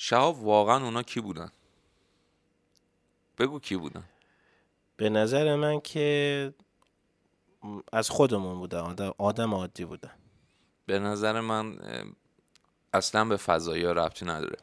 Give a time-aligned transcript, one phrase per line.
[0.00, 1.50] شهاب واقعا اونا کی بودن؟
[3.38, 4.04] بگو کی بودن؟
[4.96, 6.54] به نظر من که
[7.92, 10.10] از خودمون بودن آدم, آدم عادی بودن.
[10.86, 11.78] به نظر من
[12.92, 14.56] اصلا به فضایی ها ربطی نداره.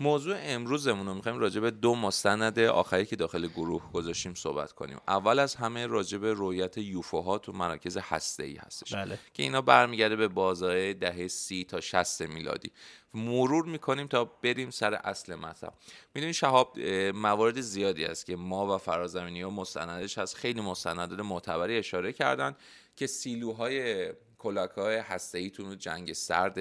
[0.00, 4.98] موضوع امروزمون رو می‌خوایم راجع به دو مستند آخری که داخل گروه گذاشتیم صحبت کنیم.
[5.08, 8.94] اول از همه راجع به رویت یوفوها تو مراکز هسته ای هستش.
[8.94, 9.18] بله.
[9.34, 12.72] که اینا برمیگرده به بازهای دهه سی تا 60 میلادی.
[13.14, 15.72] مرور می‌کنیم تا بریم سر اصل مطلب.
[16.14, 16.80] می‌دونید شهاب
[17.14, 20.36] موارد زیادی است که ما و فرازمینی ها مستندش هست.
[20.36, 22.56] خیلی مستندات معتبری اشاره کردن
[22.96, 26.58] که سیلوهای کلاک های هسته ای تو جنگ سرد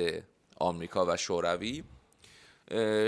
[0.56, 1.84] آمریکا و شوروی.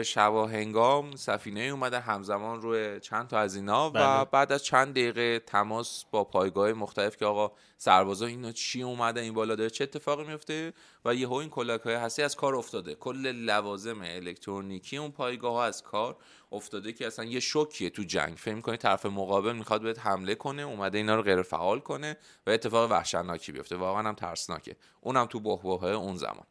[0.03, 4.25] شبا هنگام سفینه اومده همزمان روی چند تا از اینا و بله.
[4.25, 9.33] بعد از چند دقیقه تماس با پایگاه مختلف که آقا سربازا اینا چی اومده این
[9.33, 10.73] بالا داره چه اتفاقی میفته
[11.05, 12.95] و یهو این کلاک های هستی از کار افتاده.
[12.95, 16.17] کل لوازم الکترونیکی اون پایگاه ها از کار
[16.51, 18.37] افتاده که اصلا یه شوکیه تو جنگ.
[18.37, 22.49] فکر کنید طرف مقابل می‌خواد بهت حمله کنه اومده اینا رو غیر فعال کنه و
[22.49, 23.75] اتفاق وحشتناکی بیفته.
[23.75, 24.75] واقعا هم ترسناکه.
[25.01, 26.45] اونم تو بحبوح اون زمان.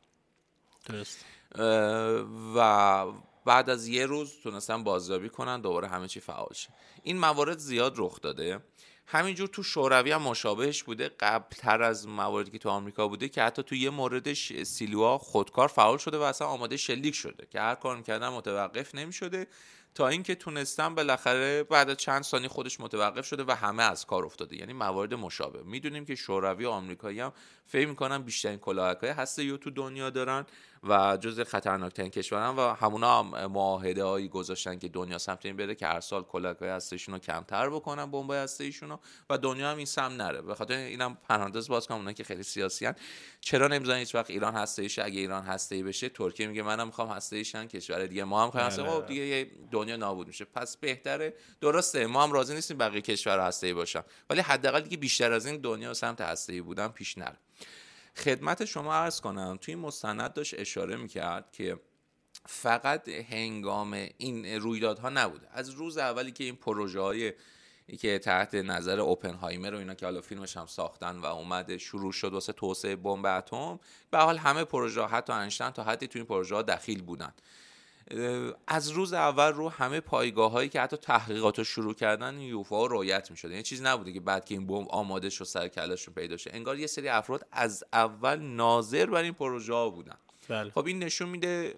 [0.86, 1.24] درست.
[2.56, 3.06] و
[3.44, 6.68] بعد از یه روز تونستن بازیابی کنن دوباره همه چی فعال شه.
[7.02, 8.60] این موارد زیاد رخ داده.
[9.06, 11.08] همینجور تو شوروی هم مشابهش بوده.
[11.08, 15.98] قبلتر از مواردی که تو آمریکا بوده که حتی تو یه موردش سیلوها خودکار فعال
[15.98, 19.46] شده و اصلا آماده شلیک شده که هر کار می‌کردن متوقف نمی‌شده.
[19.94, 24.24] تا اینکه تونستن بالاخره بعد از چند ثانیه خودش متوقف شده و همه از کار
[24.24, 24.56] افتاده.
[24.56, 25.62] یعنی موارد مشابه.
[25.62, 27.32] می‌دونیم که شوروی و آمریکایی هم
[27.66, 30.46] فکر می‌کنن بیشترین کلاهک های هسته تو دنیا دارن.
[30.82, 35.74] و جز خطرناکترین کشورن و همونا هم معاهده هایی گذاشتن که دنیا سمت این بره
[35.74, 39.76] که هر سال کلاک های هستهشون رو کمتر بکنن بمب هسته رو و دنیا هم
[39.76, 40.42] این سم نره.
[40.42, 42.94] به خاطر اینم پرانتز باز کنم که خیلی سیاسی هن.
[43.40, 46.86] چرا نمی‌ذارن هیچ وقت ایران هسته ایش اگه ایران هسته ای بشه ترکیه میگه منم
[46.86, 50.44] می‌خوام هسته ایشن کشور دیگه ما هم هسته خب دیگه دنیا نابود میشه.
[50.44, 51.34] پس بهتره.
[51.60, 54.02] درسته ما هم راضی نیستیم بقیه کشور هسته ای باشن.
[54.30, 57.36] ولی حداقل دیگه بیشتر از این دنیا سمت هسته ای بودن پیش نره.
[58.16, 59.58] خدمت شما عرض کنم.
[59.60, 61.80] توی مستند داشت اشاره می‌کرد که
[62.46, 65.48] فقط هنگام این رویدادها نبوده.
[65.52, 67.32] از روز اولی که این پروژه های
[67.98, 72.32] که تحت نظر اوپنهایمر و اینا که حالا فیلمش هم ساختن و اومده شروع شد
[72.32, 76.54] واسه توسعه بمب اتم به حال همه پروژه حتی انشتن تا حدی تو این پروژه
[76.54, 77.32] ها دخیل بودن.
[78.66, 83.30] از روز اول رو همه پایگاه هایی که حتی تحقیقات رو شروع کردن یوفا رویت
[83.30, 86.36] می شده یعنی چیز نبوده که بعد که این بمب آماده شد سر کلشون پیدا
[86.36, 86.50] شه.
[86.54, 90.16] انگار یه سری افراد از اول ناظر بر این پروژه ها بودن.
[90.48, 90.70] بله.
[90.70, 91.74] خب این نشون میده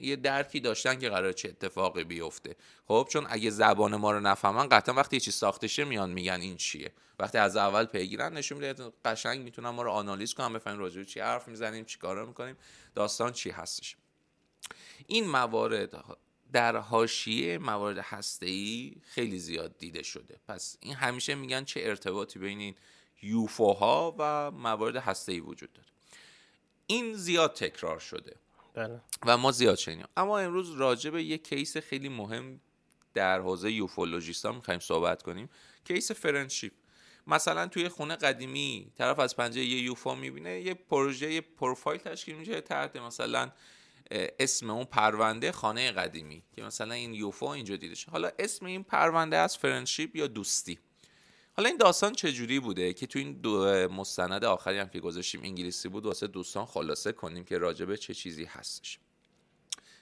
[0.00, 2.56] یه درکی داشتن که قرار چه اتفاقی بیفته.
[2.88, 6.40] خب چون اگه زبان ما رو نفهمن قطعا وقتی یه چیز ساخته شه میان میگن
[6.40, 6.92] این چیه.
[7.18, 11.20] وقتی از اول پیگیرن نشون میده قشنگ می‌تونن ما رو آنالیز کنن بفهمیم راجع چی
[11.20, 12.56] حرف می‌زنیم چیکارا می‌کنیم
[12.94, 13.96] داستان چی هستش.
[15.06, 16.04] این موارد
[16.52, 20.40] در حاشیه موارد هسته‌ای خیلی زیاد دیده شده.
[20.48, 22.74] پس این همیشه میگن چه ارتباطی بین این
[23.22, 25.88] یوفوها و موارد هسته‌ای وجود داره.
[26.86, 28.36] این زیاد تکرار شده.
[28.74, 29.00] بله.
[29.26, 30.06] و ما زیاد شنیدیم.
[30.16, 32.60] اما امروز راجع به یک case خیلی مهم
[33.14, 35.50] در حوزه ufologist ا می‌خوایم صحبت کنیم.
[35.84, 36.72] case Friendship.
[37.26, 42.36] مثلا توی خونه قدیمی طرف از پنجره یه یوفو می‌بینه یه پروژه یه پروفایل تشکیل
[42.36, 43.52] میشه تحت مثلا
[44.10, 48.82] اسم اون پرونده خانه قدیمی که مثلا این یوفو اینجا دیده شد حالا اسم این
[48.82, 50.78] پرونده از Friendship یا دوستی؟
[51.56, 55.88] حالا این داستان چجوری بوده که تو این دو مستند آخری هم که گذاشتیم انگلیسی
[55.88, 58.98] بود واسه دوستان خلاصه کنیم که راجبه چه چیزی هستش.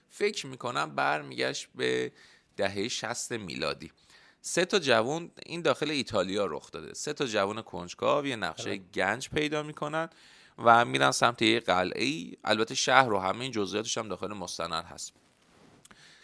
[0.08, 2.12] فکر می‌کنم برمیگشت به
[2.56, 3.92] دهه 60 میلادی.
[4.40, 6.94] سه تا جوان این داخل ایتالیا رخ داده.
[6.94, 10.08] سه تا جوان کنجکاو یه نقشه گنج پیدا می‌کنن.
[10.58, 14.84] و میرن سمت یه قلعه ای البته شهر رو همه این جزئیاتش هم داخل مستند
[14.84, 15.12] هست.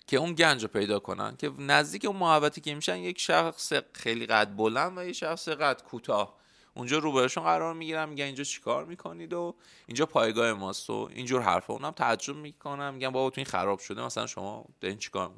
[0.07, 1.37] که اون گنج رو پیدا کنن.
[1.37, 5.83] که نزدیک اون محوطی که میشن یک شخص خیلی قد بلند و یه شخص قد
[5.83, 6.39] کوتاه.
[6.75, 9.55] اونجا روبرشون قرار می‌گیرن میگن اینجا چیکار می‌کنید و
[9.87, 11.73] اینجا پایگاه ماست و اینجور حرفا.
[11.73, 15.31] اونم تعجب می‌کنم میگن بابا تو این خراب شده مثلا شما دارین چیکار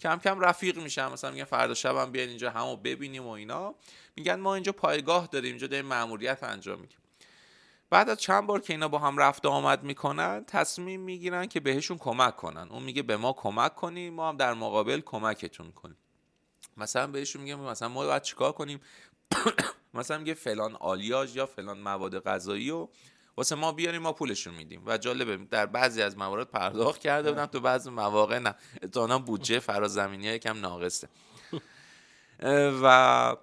[0.00, 3.74] کم کم رفیق میشن مثلا میگن فردا شب هم بیاین اینجا همو ببینیم و اینا.
[4.16, 6.98] میگن ما اینجا پایگاه داریم اینجا داریم ماموریت انجام میدیم.
[7.90, 11.98] بعد از چند بار که اینا با هم رفت آمد می‌کنن تصمیم می‌گیرن که بهشون
[11.98, 12.68] کمک کنن.
[12.70, 15.96] اون میگه به ما کمک کنیم ما هم در مقابل کمکتون کنیم.
[16.76, 18.80] مثلا بهشون میگه مثلا ما باید چیکار کنیم؟
[19.94, 22.88] مثلا میگه فلان آلیاژ یا فلان مواد غذایی و
[23.36, 24.82] واسه ما بیاریم ما پولشون میدیم.
[24.86, 28.54] و جالبه در بعضی از موارد پرداخت کرده بودن تو بعضی مواقع نه.
[28.82, 31.08] اتانا بودجه فرازمینی های کم ناقصه.
[32.82, 33.36] و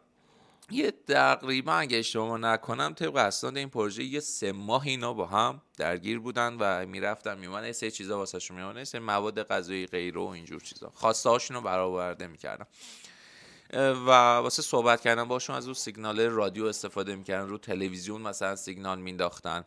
[0.71, 5.61] یه تقریبا اگه اشتباه نکنم طبق اسناد این پروژه یه سه ماه اینا با هم
[5.77, 7.71] درگیر بودن و می‌رفتن میومدن.
[7.71, 10.91] سه چیزا واسه شون میومدن سه مواد غذایی غیره و اینجور چیزا.
[10.95, 12.65] خواسته هاشون رو برآورده می‌کردن.
[13.73, 17.47] و واسه صحبت کردن باشون از اون سیگنال رادیو استفاده می‌کردن.
[17.47, 19.65] رو تلویزیون مثلا سیگنال مینداختن.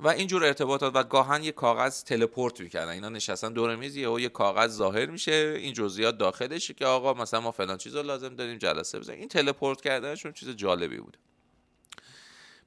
[0.00, 2.92] و اینجور ارتباطات و گاهن یه کاغذ تلپورت می‌کردن.
[2.92, 7.40] اینا نشستن دور میز یهو یه کاغذ ظاهر میشه این جزئیات داخلشه که آقا مثلا
[7.40, 11.16] ما فلان چیز رو لازم داریم جلسه بزنیم این تلپورت کردنشون چیز جالبی بود.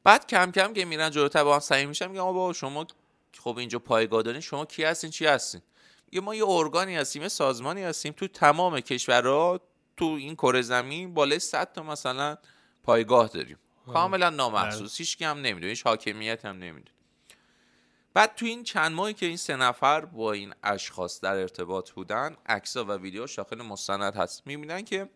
[0.04, 2.88] بعد کم کم که میرن جلوتر با هم سعی میشن میگم بابا شما
[3.40, 5.62] خب اینجا پایگاه دارین شما کی هستین چی هستین؟
[6.12, 9.60] یه ما یه ارگانی هستیم یه سازمانی هستیم تو تمام کشورها
[9.98, 12.38] تو این کره زمین بالای 100 تا مثلا
[12.84, 13.58] پایگاه داریم.
[13.94, 16.99] کاملا نامحسوس هیچ هم نمی‌دونه هیچ حاکمیت هم نمی‌دونه.
[18.14, 22.36] بعد تو این چند ماهی که این سه نفر با این اشخاص در ارتباط بودن
[22.46, 24.48] عکسا و ویدیو داخل مستند هست.
[24.48, 25.10] می‌بینن که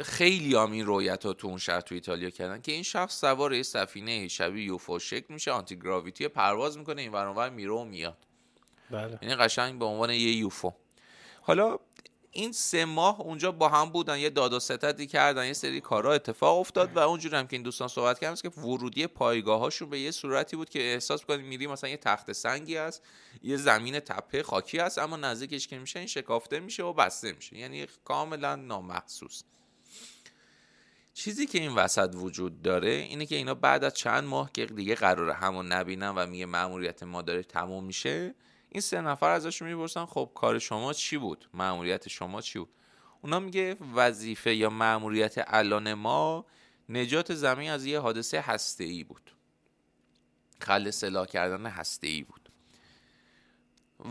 [0.00, 3.54] خیلی هم این رویت ها تو اون شهر تو ایتالیا کردن که این شخص سوار
[3.54, 8.18] یه سفینه شبیه یوفو شکل میشه آنتی گراویتی پرواز می‌کنه این ور میره و میاد.
[8.90, 9.18] بله.
[9.22, 10.72] یعنی قشنگ به عنوان یه یوفو.
[11.42, 11.78] حالا
[12.36, 16.12] این سه ماه اونجا با هم بودن یه داد و ستدی کردن یه سری کارها
[16.12, 20.00] اتفاق افتاد و اونجور هم که این دوستان صحبت کردن که ورودی پایگاه هاشون به
[20.00, 23.02] یه صورتی بود که احساس کنید میری مثلا یه تخت سنگی هست
[23.42, 27.58] یه زمین تپه خاکی هست اما نزدیکش که میشه این شکافته میشه و بسته میشه.
[27.58, 29.42] یعنی کاملا نامخصوص
[31.14, 34.94] چیزی که این وسط وجود داره اینه که اینا بعد از چند ماه که دیگه
[34.94, 38.34] قرار همون نبینن و میگه مأموریت ما داره تموم میشه
[38.68, 42.68] این سه نفر ازشون می‌پرسن خب کار شما چی بود؟ مأموریت شما چی بود؟
[43.22, 46.46] اونا میگه وظیفه یا مأموریت الان ما
[46.88, 49.30] نجات زمین از یه حادثه هسته ای بود.
[50.60, 52.40] خل سلاح کردن هسته ای بود.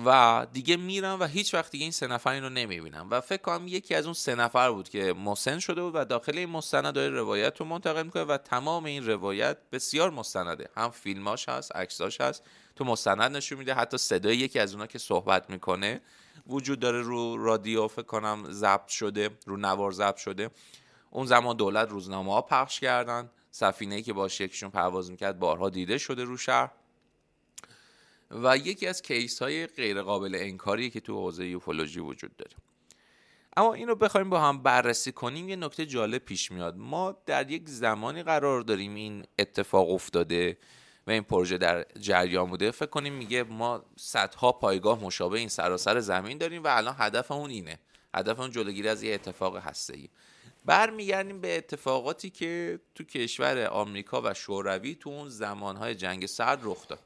[0.05, 3.41] و دیگه میرن و هیچ وقت دیگه این سه نفر این رو نمی‌بینن و فکر
[3.41, 6.93] کنم یکی از اون سه نفر بود که مسن شده بود و داخل این مستند
[6.93, 10.69] داره روایت رو منتقل می‌کنه و تمام این روایت بسیار مستنده.
[10.77, 12.43] هم فیلماش هست عکساش هست.
[12.75, 13.73] تو مستند نشون میده.
[13.73, 16.01] حتی صدای یکی از اونا که صحبت می‌کنه
[16.47, 20.49] وجود داره رو رادیو فکر کنم ضبط شده رو نوار ضبط شده.
[21.11, 23.29] اون زمان دولت روزنامه ها پخش کردن.
[23.51, 26.71] سفینه‌ای که با یکیشون پرواز می‌کرد بارها دیده شده رو شهر.
[28.31, 32.51] و یکی از کیس های غیر قابل انکاری که تو حوزه یوفولوژی وجود داره.
[33.57, 35.49] اما این رو بخوایم با هم بررسی کنیم.
[35.49, 36.77] یه نکته جالب پیش میاد.
[36.77, 40.57] ما در یک زمانی قرار داریم این اتفاق افتاده.
[41.07, 45.99] و این پروژه در جریان بوده فکر کنیم میگه ما صدها پایگاه مشابه این سراسر
[45.99, 47.79] زمین داریم و الان هدفمون اینه.
[48.15, 50.09] هدفمون جلوگیری از یه اتفاق هسته‌ای.
[50.65, 56.87] برمیگردیم به اتفاقاتی که تو کشور آمریکا و شوروی تو اون زمانهای جنگ سرد رخ
[56.87, 56.99] داد.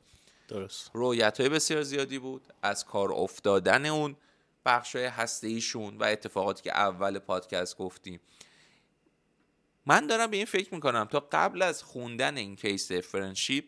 [0.48, 0.92] درست.
[0.94, 4.16] رویت های بسیار زیادی بود از کار افتادن اون
[4.66, 8.20] بخش های هسته ایشون و اتفاقاتی که اول پادکست گفتیم.
[9.86, 13.66] من دارم به این فکر می‌کنم تا قبل از خوندن این case Friendship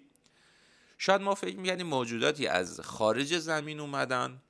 [1.04, 4.42] شاید ما فکر می‌کنیم موجوداتی از خارج زمین اومدن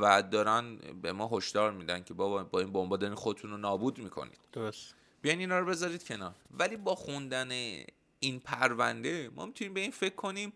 [0.00, 3.98] و دارن به ما هشدار میدن که بابا با این بمبا دارین خودتون رو نابود
[3.98, 4.38] می‌کنید.
[4.52, 4.94] درست.
[5.22, 6.34] بیاین اینا رو بذارید کنار.
[6.50, 7.48] ولی با خوندن
[8.20, 10.52] این پرونده ما می‌تونیم به این فکر کنیم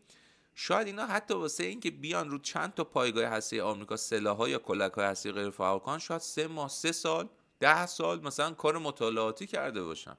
[0.55, 4.93] شاید اینا حتی واسه اینکه بیان رو چند تا پایگاه هسته آمریکا سلاح یا کلک
[4.93, 7.29] های هسته غیر فعال کنن شاید سه ماه سه سال
[7.61, 10.17] ده سال مثلا کار مطالعاتی کرده باشن.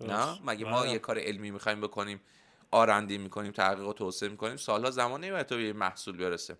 [0.00, 0.90] نه؟ مگه ما بله.
[0.90, 2.20] یه کار علمی می‌خوایم بکنیم
[2.72, 6.58] آرندی می‌کنیم تحقیق و توسعه می‌کنیم سالها زمان نمی‌بره تا به محصول برسه.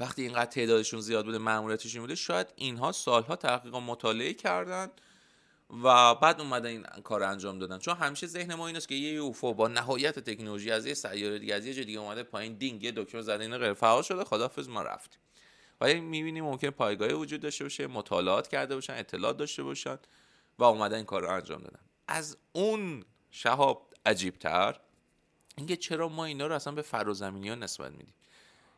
[0.00, 4.90] وقتی اینقدر تعدادشون زیاد بوده ماموریتشون بوده شاید اینها سالها تحقیق و مطالعه کردن
[5.84, 7.78] و بعد اومدن این کار انجام دادن.
[7.78, 11.54] چون همیشه ذهن ما اینست که یه یوفو با نهایت تکنولوژی از یه سیاره دیگه
[11.54, 14.68] از یه جای دیگه اومده پایین دینگ یه دکمه زده اینا غیر فعال شده خدافظ
[14.68, 15.20] ما رفتیم.
[15.80, 19.98] ولی می‌بینیم ممکن پایگاهی وجود داشته باشه مطالعات کرده باشن اطلاعات داشته باشن
[20.58, 21.80] و اومدن این کار رو انجام دادن.
[22.08, 24.80] از اون شهاب عجیبتر.
[25.56, 28.14] اینکه چرا ما اینا رو اصلا به فرازمینی ها نسبت میدیم؟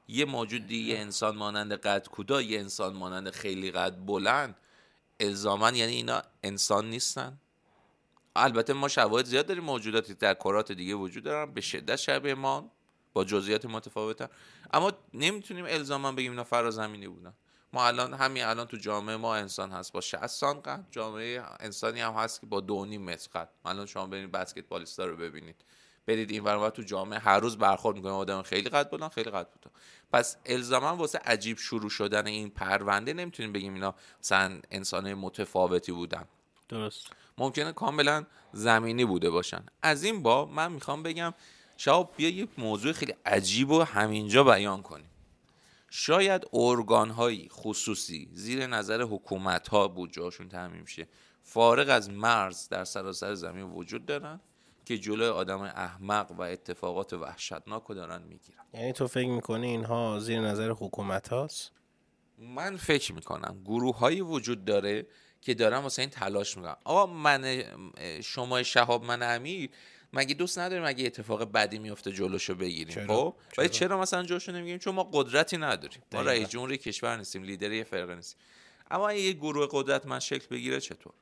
[0.09, 4.57] یه موجودی یه انسان مانند قد کودا یه انسان مانند خیلی قد بلند.
[5.21, 7.39] الزاما یعنی اینا انسان نیستن.
[8.37, 11.53] البته ما شواهد زیاد داریم موجوداتی در کرات دیگه وجود دارن.
[11.53, 12.71] به شدت شبیه ما
[13.13, 14.29] با جزئیات متفاوتن.
[14.73, 17.33] اما نمی‌تونیم الزاما بگیم اینا فرازمینی بودن.
[17.73, 19.93] ما الان همین الان تو جامعه ما انسان هست.
[19.93, 23.49] با 60 سان قد جامعه انسانی هم هست که با 2.5 متر قد.
[23.65, 25.57] الان شما برید بسکتبالیستا رو ببینید.
[26.07, 28.13] برید این ور تو جامعه هر روز برخورد می‌کنه.
[28.13, 29.75] آدم خیلی قد بلند خیلی قد بلند
[30.13, 36.25] پس الزاما واسه عجیب شروع شدن این پرونده نمی‌تونیم بگیم اینا مثلا انسان متفاوتی بودن.
[36.69, 37.07] درست.
[37.39, 39.67] ممکنه کاملا زمینی بوده باشن.
[39.83, 41.35] از این با من می‌خوام بگم
[41.77, 45.10] شاید بیا یک موضوع خیلی عجیب و همینجا بیان کنیم.
[45.91, 51.09] شاید ارگان های خصوصی زیر نظر حکومت ها بود جاشون تعمیم شه.
[51.43, 54.41] فارغ از مرز در سراسر زمین وجود دارن
[54.85, 58.65] که جلوی آدم احمق و اتفاقات وحشتناک رو دارن می‌گیرن.
[58.75, 61.73] یعنی تو فکر می‌کنی اینها زیر نظر حکومت هاست؟
[62.39, 63.63] من فکر می‌کنم.
[63.65, 65.07] گروه هایی وجود داره
[65.41, 66.77] که دارن واسه این تلاش می‌کنن.
[66.85, 67.63] آقا من
[68.23, 69.71] شما شهاب من امیر
[70.13, 74.79] مگه دوست نداریم مگه اتفاق بدی میفته جلوشو بگیریم خب؟ ولی چرا؟ مثلا جلوشو نمی‌گیریم؟
[74.79, 76.03] چون ما قدرتی نداریم.
[76.13, 78.39] ما رئیس جمهوری کشور نیستیم لیدر یه فرقه نیستیم
[78.91, 81.13] اما یه گروه قدرت من شکل بگیره چطور؟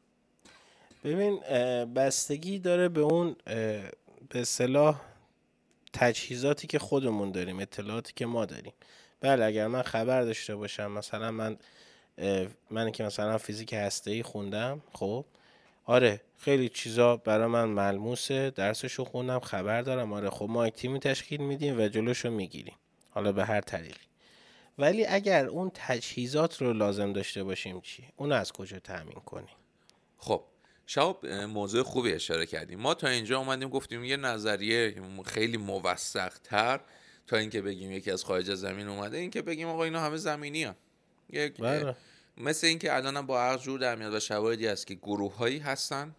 [1.04, 1.40] ببین
[1.84, 3.36] بستگی داره به اون
[4.28, 5.00] به صلاح
[5.92, 8.72] تجهیزاتی که خودمون داریم اطلاعاتی که ما داریم.
[9.20, 11.58] بله اگر من خبر داشته باشم مثلا من
[12.70, 15.24] من که مثلا فیزیک هسته ای خوندم خب؟
[15.88, 20.12] آره خیلی چیزا برای من ملموسه درسشو خوندم خبر دارم.
[20.12, 22.74] آره خب ما یک تیمی تشکیل میدیم و جلوشو می‌گیریم.
[23.10, 24.06] حالا به هر طریقی.
[24.78, 29.56] ولی اگر اون تجهیزات رو لازم داشته باشیم چی؟ اون از کجا تامین کنیم؟
[30.18, 30.44] خب
[30.86, 32.80] شاب موضوع خوبی اشاره کردیم.
[32.80, 36.80] ما تا اینجا اومدیم گفتیم یه نظریه خیلی موثق تر
[37.26, 40.74] تا اینکه بگیم یکی از خارج زمین اومده اینکه بگیم آقا اینا همه زمینی ها.
[41.30, 41.96] یک بله.
[42.40, 46.14] مثل اینکه الان با عقل جور در میاد و شواهدی هست که گروه هایی هستن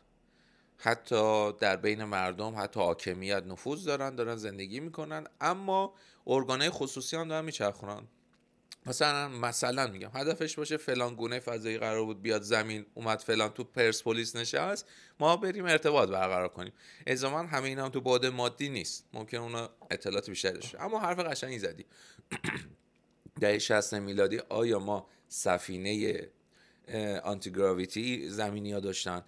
[0.78, 5.94] حتی در بین مردم حتی حاکمیت نفوذ دارن دارن زندگی می‌کنن اما
[6.28, 8.08] ارگانهای خصوصی هم دارن میچرخونن.
[8.86, 13.64] مثلا مثلا میگم هدفش باشه فلان گونه فضایی قرار بود بیاد زمین اومد فلان تو
[13.64, 14.86] پرسپولیس نشست
[15.20, 16.74] ما بریم ارتباط برقرار کنیم.
[17.08, 19.06] الزاما همه اینا هم تو بعد مادی نیست.
[19.14, 21.86] ممکن اونا اطلاعات بیشتر داشته اما حرف قشنگی زدی.
[23.42, 26.22] دهه 60 میلادی آیا ما سفینه
[27.24, 29.24] آنتی گراویتی زمینی ها داشتن.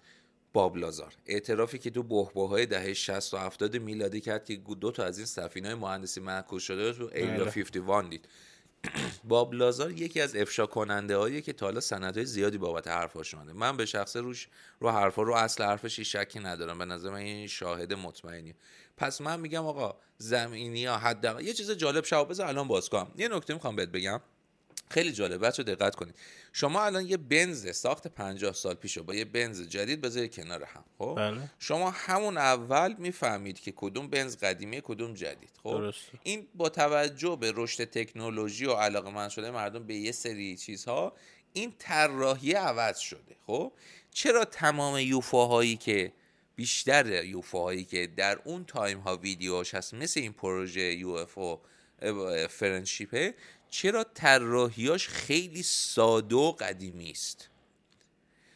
[0.52, 1.14] باب لازار.
[1.26, 5.18] اعترافی که تو بحبه های دهه 60 و 70 میلادی کرد که دو تا از
[5.18, 8.28] این سفینه های مهندسی معکوس شده تو ایلا 51 دید.
[9.24, 13.52] باب لازار یکی از افشا کننده هایی که تا حالا های زیادی بابت حرفاش اومده.
[13.52, 14.48] من به شخصه روش
[14.80, 16.78] رو حرفا رو اصل حرفش شکی ندارم.
[16.78, 18.54] به نظر من این شاهد مطمئنی
[18.96, 23.10] پس من میگم آقا زمینی ها حداقل یه چیز جالب شاو بذار الان باز کنم.
[23.16, 24.20] یه نکته می‌خوام بهت بگم.
[24.90, 25.46] خیلی جالب.
[25.46, 26.14] بچه دقت کنید.
[26.52, 30.84] شما الان یه بنز ساخت 50 سال پیشو با یه بنز جدید بذارید کنار هم
[30.98, 31.50] خب؟ بله.
[31.58, 37.52] شما همون اول می‌فهمید که کدوم بنز قدیمی کدوم جدید خب؟ این با توجه به
[37.56, 41.12] رشد تکنولوژی و علاقه من شده مردم به یه سری چیزها
[41.52, 43.72] این طراحی عوض شده خب؟
[44.10, 46.12] چرا تمام یوفوهایی که
[46.56, 51.60] بیشتر یوفوهایی که در اون تایم ها ویدیوش هست مثل این پروژه UFO
[52.48, 53.34] Friendship ه
[53.72, 57.48] چرا طراحیاش خیلی ساده و قدیمی است؟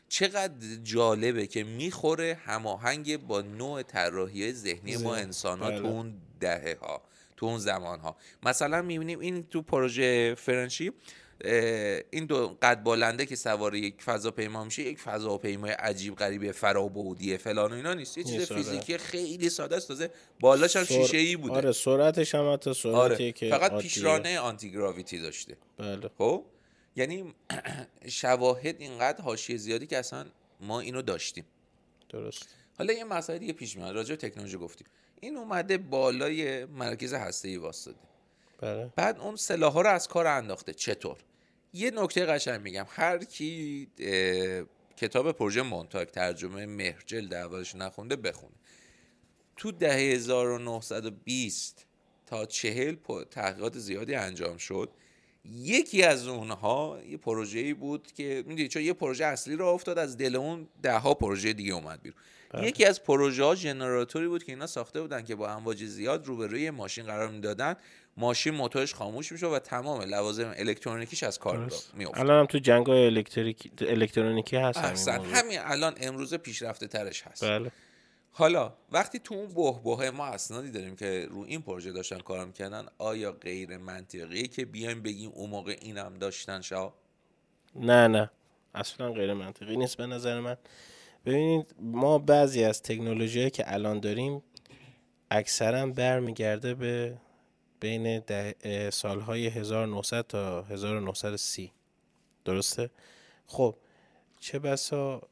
[0.09, 5.89] چقدر جالبه که می‌خوره هماهنگ با نوع طراحی ذهنی ما انسان ها تو بله.
[5.89, 7.03] اون دهه ها
[7.37, 10.95] تو اون زمان ها مثلا می‌بینیم این تو پروژه فرنشیپ
[12.11, 17.73] این دو قد بالنده که سوار یک فضاپیما میشه یک فضاپیمای عجیب غریب فرابودیه فلان
[17.73, 18.19] و اینا نیست.
[18.19, 19.89] یه چیز فیزیکی خیلی ساده است.
[19.89, 20.95] تازه بالاش هم سر...
[20.95, 21.55] شیشه ای بوده.
[21.55, 23.33] آره سرعتش هم حتی سرعتی آره.
[23.33, 25.57] که فقط پیشرانه آنتی گراویتی داشته.
[25.79, 26.11] بله.
[26.19, 26.45] خب؟
[26.97, 27.35] یعنی
[28.07, 30.27] شواهد اینقدر حاشیه زیادی که اصلا
[30.61, 31.45] ما اینو داشتیم.
[32.09, 32.49] درست.
[32.79, 33.95] حالا یه مسئله دیگه پیش میاد.
[33.95, 34.87] راجع تکنولوژی گفتیم.
[35.21, 37.97] این اومده بالای مرکز هسته ای واسطه.
[38.59, 38.93] بله.
[38.97, 40.75] بعد اون سلاح ها رو از کار انداخته.
[40.75, 41.17] چطور؟
[41.73, 42.87] یه نکته قشنگ میگم.
[42.89, 43.89] هر کی
[44.97, 48.55] کتاب پروژه مونتاک ترجمه مهرجل دربارش نخونده بخونه.
[49.57, 51.87] تو دهه 1920
[52.27, 52.97] تا چهل
[53.31, 54.91] تحقیقات زیادی انجام شد.
[55.45, 60.17] یکی از اونها یه پروژه‌ای بود که می‌دونی چون یه پروژه اصلی رو افتاد از
[60.17, 62.19] دل اون ده ها پروژه دیگه اومد بیرون.
[62.51, 62.69] بله.
[62.69, 66.71] یکی از پروژه ها جنراتوری بود که اینا ساخته بودن که با امواج زیاد روبروی
[66.71, 67.77] ماشین قرار می‌دادن.
[68.17, 72.91] ماشین موتورش خاموش میشه و تمام لوازم الکترونیکیش از کار میفته الان هم تو جنگ
[72.91, 77.45] الکتریکی الکترونیکی هست همین, همین الان امروز پیشرفته ترش هست.
[77.45, 77.71] بله.
[78.31, 79.49] حالا وقتی تو اون
[79.85, 84.65] بهبه ما اسنادی داریم که رو این پروژه داشتن کار می‌کنن آیا غیر منطقیه که
[84.65, 86.95] بیایم بگیم اون موقع اینم داشتن شا؟
[87.75, 88.31] نه نه.
[88.75, 90.57] اصلا غیر منطقی نیست به نظر من.
[91.27, 94.43] ببینید ما بعضی از تکنولوژی که الان داریم
[95.31, 97.17] اکثرا برمیگرده به
[97.87, 98.23] بین
[98.91, 101.73] سالهای 1900 تا 1930
[102.45, 102.91] درسته؟
[103.47, 103.77] خب
[104.41, 105.23] چه بسا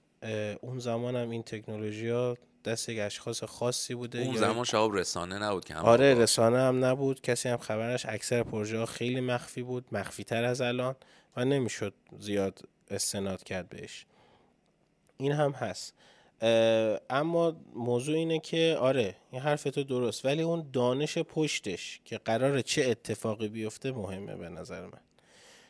[0.60, 5.38] اون زمان هم این تکنولوژی ها دست یک اشخاص خاصی بوده اون زمان شاب رسانه
[5.38, 7.20] نبود که آره رسانه هم نبود.
[7.20, 10.96] کسی هم خبرش اکثر پروژه ها خیلی مخفی بود مخفی تر از الان
[11.36, 12.58] و نمی‌شد زیاد
[12.90, 14.06] استناد کرد بهش.
[15.16, 15.94] این هم هست.
[17.10, 22.60] اما موضوع اینه که آره این حرف تو درست ولی اون دانش پشتش که قرار
[22.60, 25.00] چه اتفاقی بیفته مهمه به نظر من.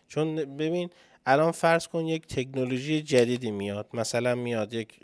[0.09, 0.91] چون ببین
[1.27, 5.01] الان فرض کن یک تکنولوژی جدیدی میاد مثلا میاد یک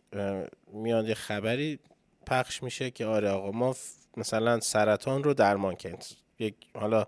[0.73, 1.79] میاد یک خبری
[2.27, 3.77] پخش میشه که آره آقا ما
[4.17, 5.99] مثلا سرطان رو درمان کنیم
[6.39, 7.07] یک حالا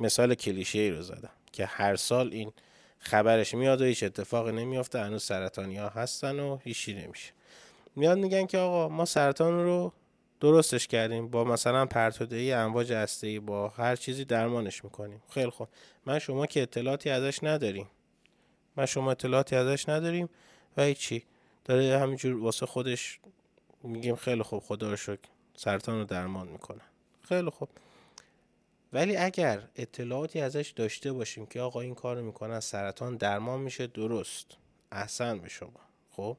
[0.00, 2.52] مثال کلیشه ای رو زدم که هر سال این
[2.98, 7.32] خبرش میاد و هیچ اتفاقی نمیافته هنوز سرطانی ها هستن و هیچی نمیشه.
[7.98, 9.92] میاد میگن که آقا ما سرطان رو
[10.40, 15.22] درستش کردیم با مثلا پرتودهی امواج هسته با هر چیزی درمانش می‌کنیم.
[15.30, 15.68] خیلی خوب.
[16.06, 17.86] من شما که اطلاعاتی ازش نداریم.
[18.76, 20.28] من شما اطلاعاتی ازش نداریم
[20.76, 21.24] و هیچی.
[21.64, 23.20] داره همینجور واسه خودش
[23.82, 25.28] میگیم خیلی خوب خدا رو شکر.
[25.56, 26.84] سرطان رو درمان می‌کنن
[27.28, 27.68] خیلی خوب.
[28.92, 34.46] ولی اگر اطلاعاتی ازش داشته باشیم که آقا این کارو می‌کنن سرطان درمان میشه درست.
[34.92, 35.80] احسن به شما.
[36.10, 36.36] خب؟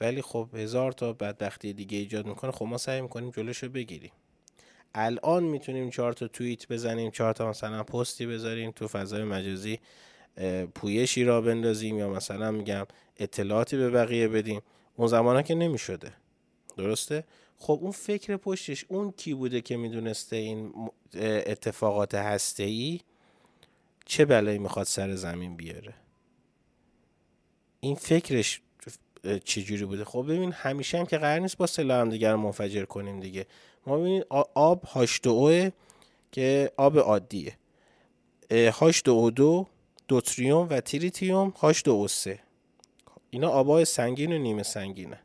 [0.00, 4.12] ولی خب هزار تا بدبختی دیگه ایجاد می‌کنه خب ما سعی می‌کنیم جلوشو بگیریم.
[4.94, 9.78] الان می‌تونیم چهار تا توییت بزنیم چهار تا مثلا پستی بذاریم تو فضای مجازی
[10.74, 14.60] پویشی را بندازیم یا مثلا میگم اطلاعاتی به بقیه بدیم.
[14.96, 16.12] اون زمان که نمی‌شده.
[16.76, 17.24] درسته؟
[17.58, 20.72] خب اون فکر پشتش اون کی بوده که می‌دونسته این
[21.46, 23.00] اتفاقات هسته ای
[24.06, 25.94] چه بلایی می‌خواد سر زمین بیاره؟
[27.80, 28.60] این فکرش
[29.44, 30.04] چجوری بوده.
[30.04, 33.46] خب ببین همیشه هم که قرار نیست با سلاح هم دیگر منفجر کنیم دیگه.
[33.86, 35.70] ما ببینید آب هاشت اوه
[36.32, 37.56] که آب عادیه.
[38.52, 39.66] هاشت او دو
[40.08, 42.40] دوتریوم و تریتیوم هاشت او سه.
[43.30, 45.20] اینا آبای سنگین و نیمه سنگینه.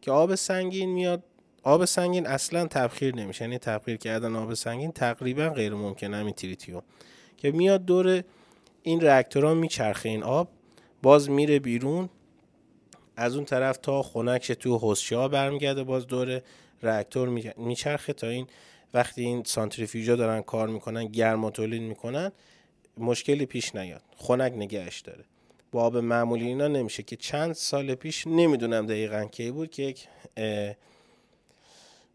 [0.00, 1.22] که آب سنگین میاد
[1.62, 3.44] آب سنگین اصلا تبخیر نمیشه.
[3.44, 6.82] یعنی تبخیر کردن آب سنگین تقریبا غیر ممکنه همین تریتیوم.
[7.36, 8.24] که میاد دور
[8.82, 10.48] این رکتورا میچرخه این آب
[11.02, 12.08] باز میره بیرون.
[13.20, 16.42] از اون طرف تا خنکش تو ها برمیگرده باز دور
[16.82, 18.46] راکتور میچرخه تا این
[18.94, 22.32] وقتی این سانتریفیوژا دارن کار می‌کنن گرما تولید می‌کنن
[22.98, 24.02] مشکلی پیش نیاد.
[24.16, 25.24] خنک نگهش داره.
[25.72, 30.08] با آب معمولی اینا نمیشه که چند سال پیش نمی‌دونم دقیقا کی بود که یک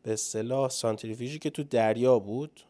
[0.03, 2.61] به اصطلاح سانتریفیوژی که تو دریا بود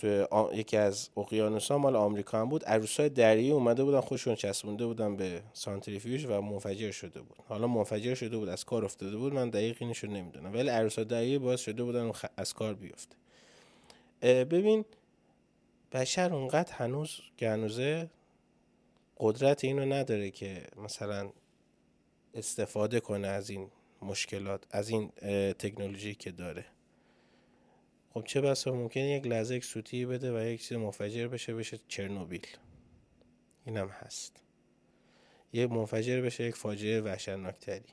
[0.00, 2.64] تو یکی از اقیانوس ها مال آمریکا هم بود.
[2.64, 7.36] عروسای دریایی اومده بودن خوشون چسبونده بودن به سانتریفیوژ و منفجر شده بود.
[7.48, 9.34] حالا منفجر شده بود از کار افتاده بود.
[9.34, 10.52] من دقیق اینشو نمی‌دونم.
[10.52, 13.16] ولی عروسای دریایی باعث شده بودن از کار بیفته.
[14.22, 14.84] ببین
[15.92, 18.10] بشر اونقدر هنوز گنوزه
[19.18, 21.30] قدرت اینو نداره که مثلا
[22.34, 23.70] استفاده کنه از این
[24.02, 25.08] مشکلات از این
[25.52, 26.64] تکنولوژی که داره.
[28.14, 31.78] خب چه بسا ممکنه یک لحظه یک سوتی بده و یک چیز منفجر بشه بشه
[31.88, 32.46] چرنوبیل.
[33.64, 34.42] اینم هست.
[35.52, 37.88] یه منفجر بشه یک فاجعه وحشتناکتری.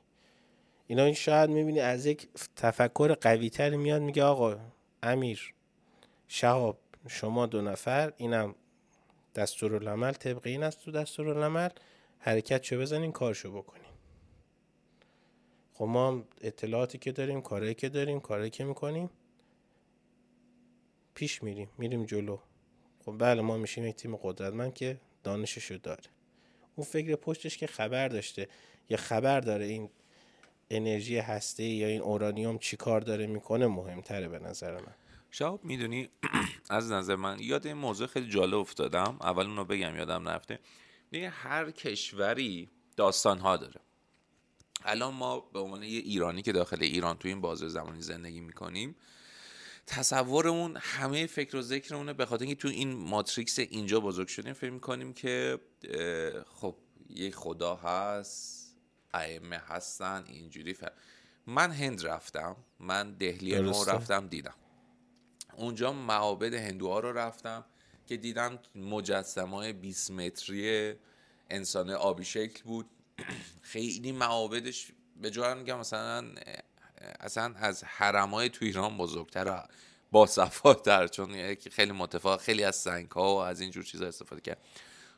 [0.86, 4.56] اینا این شاید می‌بینی از یک تفکر قوی تر میاد میگه آقا
[5.02, 5.54] امیر
[6.28, 6.78] شهاب
[7.08, 8.54] شما دو نفر اینم
[9.34, 11.68] دستورالعمل طبق این است تو دستورالعمل
[12.18, 13.82] حرکت شو بزنین کارشو بکنیم
[15.74, 19.10] خب ما اطلاعاتی که داریم کارهایی که داریم کارهایی که می‌کنیم.
[21.18, 22.38] پیش میریم میریم جلو.
[23.04, 26.04] خب بله ما میشیم یک تیم قدرتمند که دانششو داره.
[26.76, 28.48] اون فکر پشتش که خبر داشته
[28.88, 29.90] یا خبر داره این
[30.70, 34.94] انرژی هسته یا این اورانیوم چی کار داره می‌کنه مهمتره به نظر من.
[35.30, 36.08] شاب می‌دونی؟
[36.70, 39.16] از نظر من یاد این موضوع خیلی جالب افتادم.
[39.20, 40.58] اول اونو بگم یادم نرفته
[41.10, 43.80] میگه هر کشوری داستان ها داره.
[44.84, 48.96] الان ما به عنوان یه ایرانی که داخل ایران تو این بازه زمانی زندگی می‌کنیم
[49.88, 54.70] تصورمون همه فکر و ذکرمونه به خاطر اینکه تو این ماتریکس اینجا بزرگ شدیم فکر
[54.70, 55.58] می‌کنیم که
[56.54, 56.76] خب
[57.10, 58.76] یه خدا هست
[59.14, 60.92] ائمه هستن اینجوری فر...
[61.46, 64.54] من هند رفتم من دهلی نو رفتم دیدم.
[65.56, 67.64] اونجا معابد هندوها رو رفتم
[68.06, 70.94] که دیدم مجسمه های 20 متری
[71.50, 72.86] انسان آبی شکل بود.
[73.62, 76.24] خیلی معابدش به جای میگم مثلا
[77.20, 79.64] اصلا از حرمای تو ایران بزرگتر
[80.12, 84.58] با صفاتر چون خیلی متفاوت خیلی از سنگ ها و از اینجور چیزا استفاده کرد.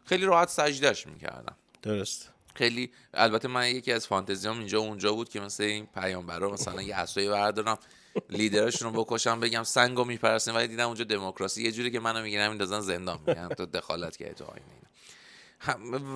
[0.04, 1.56] خیلی راحت سجدهش می‌کردم.
[1.82, 2.30] درست.
[2.54, 6.96] خیلی البته من یکی از فانتزیام اینجا اونجا بود که مثل این پیامبرا مثلا یه
[6.96, 7.78] عصایی بردارم
[8.30, 11.62] لیدرشون رو بکشم بگم سنگو می‌پرسن ولی دیدم اونجا دموکراسی.
[11.62, 14.64] یه جوری که منو می‌گیرم میندازن زندان میگن تو دخالت کردی تو آینه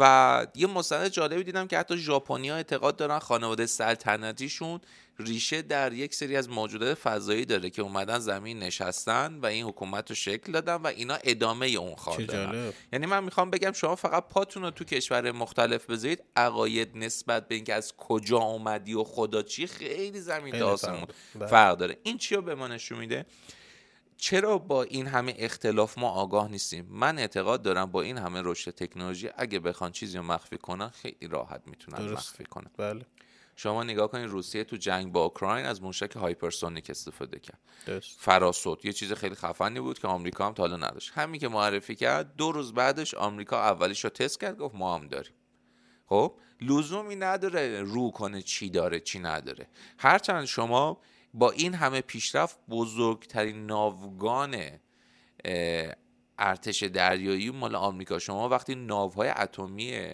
[0.00, 4.80] و یه مستند جالبی دیدم که حتی ژاپنیا اعتقاد دارن خانواده سلطنتیشون
[5.18, 10.10] ریشه در یک سری از موجودات فضایی داره که اومدن زمین نشستن و این حکومت
[10.10, 14.62] رو شکل دادن و اینا ادامه اون خواهد یعنی من می‌خوام بگم شما فقط پاتون
[14.62, 16.22] رو تو کشور مختلف بذارید.
[16.36, 21.46] عقاید نسبت به اینکه از کجا اومدی و خدا چی خیلی زمین تا آسمون بله.
[21.46, 21.98] فرق داره.
[22.02, 23.26] این چی رو به ما نشون میده؟
[24.16, 28.70] چرا با این همه اختلاف ما آگاه نیستیم؟ من اعتقاد دارم با این همه رشد
[28.70, 32.70] تکنولوژی اگه بخوان چیزی رو مخفی کنن خیلی راحت می‌تونن مخفی کنن.
[32.76, 33.06] بله.
[33.56, 37.58] شما نگاه کنید روسیه تو جنگ با اوکراین از موشک هایپرسونیک استفاده کرد.
[37.86, 38.20] درست.
[38.20, 41.12] فراصوت یه چیز خیلی خفنی بود که آمریکا هم تا حالا نداشت.
[41.14, 45.08] همین که معرفی کرد دو روز بعدش آمریکا اولیش رو تست کرد گفت ما هم
[45.08, 45.34] داریم.
[46.06, 49.68] خب لزومی نداره رو کنه چی داره چی نداره.
[49.98, 51.00] هرچند شما
[51.34, 54.56] با این همه پیشرفت بزرگترین ناوگان
[56.38, 60.12] ارتش دریایی مال آمریکا شما وقتی ناوهای اتمی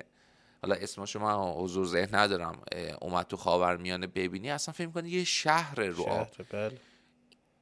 [0.63, 2.63] حالا اسم شما حضور ذهن ندارم
[3.01, 6.79] اومد تو خاورمیانه ببینی اصلا فکر کنی یه شهر رو بله.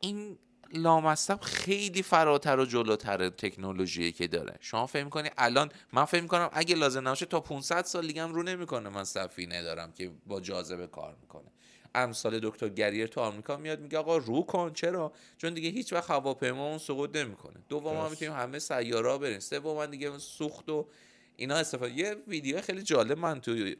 [0.01, 0.39] این
[0.73, 4.57] لامصب خیلی فراتر و جلوتر تکنولوژی که داره.
[4.61, 8.35] شما فهم کنی الان من فهم کنم اگه لازم نباشه تا 500 سال دیگه هم
[8.35, 11.53] رو نمی‌کنه من سفینه دارم که با جاذبه کار می‌کنه.
[11.95, 16.11] امثال دکتر گریر تو آمریکا میاد میگه آقا رو کن چرا؟ چون دیگه هیچ وقت
[16.11, 17.57] هواپیما اون سقوط نمی‌کنه.
[17.69, 19.41] دوم ما می‌تونیم همه سیارا بریم.
[19.41, 20.89] سوم دیگه سوخت و
[21.38, 23.74] اینا استفاده یه ویدیو خیلی جالب من تو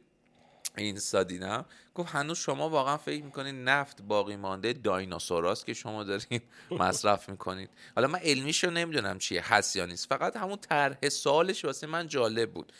[0.77, 1.65] اینستا دیدم.
[1.95, 6.41] گفت هنوز شما واقعا فکر می‌کنید نفت باقی مانده دایناسوراست که شما دارین
[6.81, 10.09] مصرف می‌کنید حالا من علمیش رو نمی‌دونم چیه هست یا نیست.
[10.09, 12.73] فقط همون طرح سوالش واسه من جالب بود.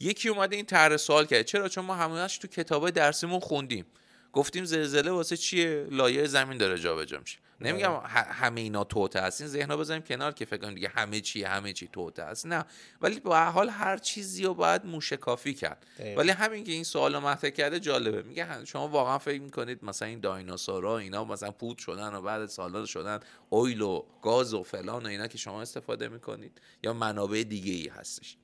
[0.00, 1.42] یکی اومده این طرح سوال کرد.
[1.42, 3.86] چرا؟ چون ما همونش تو کتاب درسیمون خوندیم.
[4.32, 7.38] گفتیم زلزله واسه چیه؟ لایه زمین داره جابجا میشه.
[7.60, 11.44] نمیگم همه اینا توته هست این ذهنا بزنیم کنار که فکر کنیم دیگه همه چی
[11.44, 12.64] همه چی توته هست نه.
[13.00, 15.86] ولی به حال هر چیزی رو باید موشکافی کرد.
[16.16, 18.22] ولی همین که این سوال مطرح کرده جالبه.
[18.22, 22.86] میگه شما واقعا فکر می‌کنید مثلا این دایناسورا اینا مثلا پود شدن و بعد سالا
[22.86, 23.20] شدن
[23.50, 27.88] اویل و گاز و فلان و اینا که شما استفاده می‌کنید یا منابع دیگه ای
[27.88, 28.36] هستش.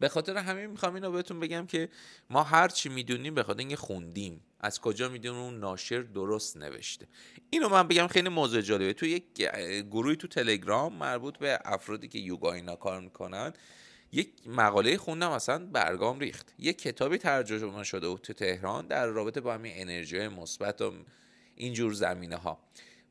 [0.00, 1.88] به خاطر همین می‌خوام اینو بهتون بگم که
[2.30, 4.40] ما هر چی می‌دونیم به خاطر اینکه خوندیم.
[4.60, 7.06] از کجا می‌دونیم؟ اون ناشر درست نوشته.
[7.50, 8.92] اینو من بگم خیلی موضوع جالبه.
[8.92, 9.24] تو یک
[9.90, 13.52] گروهی تو تلگرام مربوط به افرادی که یوگا اینا کار می‌کنن
[14.12, 16.54] یک مقاله خوندم اصلا برگام ریخت.
[16.58, 20.92] یک کتابی ترجمه شده بود تو تهران در رابطه با همین انرژی مثبت و
[21.54, 22.58] اینجور زمینه ها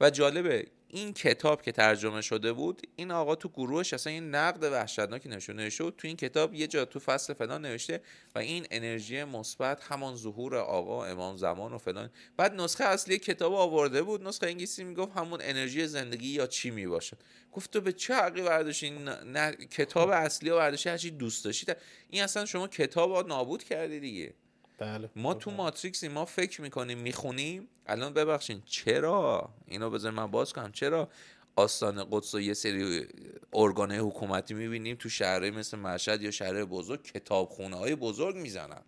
[0.02, 4.64] و جالبه این کتاب که ترجمه شده بود این آقا تو گروهش اصلا این نقد
[4.64, 5.96] وحشتناکی نشونه شد.
[5.98, 8.02] تو این کتاب یه جا تو فصل فلان نوشته
[8.36, 12.10] و این انرژی مثبت همان ظهور آقا امام زمان و فلان.
[12.38, 17.18] بعد نسخه اصلی کتاب آورده بود نسخه انگلیسی می‌گفت همون انرژی زندگی یا چی می‌باشد.
[17.52, 18.90] گفت تو به چه حقی برداشتی
[19.26, 21.74] نه کتاب اصلی و برداشتی هرچی دوست داشتی.
[22.10, 24.34] این اصلا شما کتاب نابود کردی دیگه.
[24.78, 27.68] بله ما تو ماتریکسی ما فکر می‌کنیم می‌خونیم.
[27.88, 30.72] الان ببخشین چرا؟ اینو بذار من باز کنم.
[30.72, 31.10] چرا
[31.56, 33.08] آستان قدس و یه سری
[33.54, 38.82] ارگانه حکومتی می‌بینیم تو شهرهای مثل مشهد یا شهر بزرگ کتابخونه های بزرگ می‌زنن؟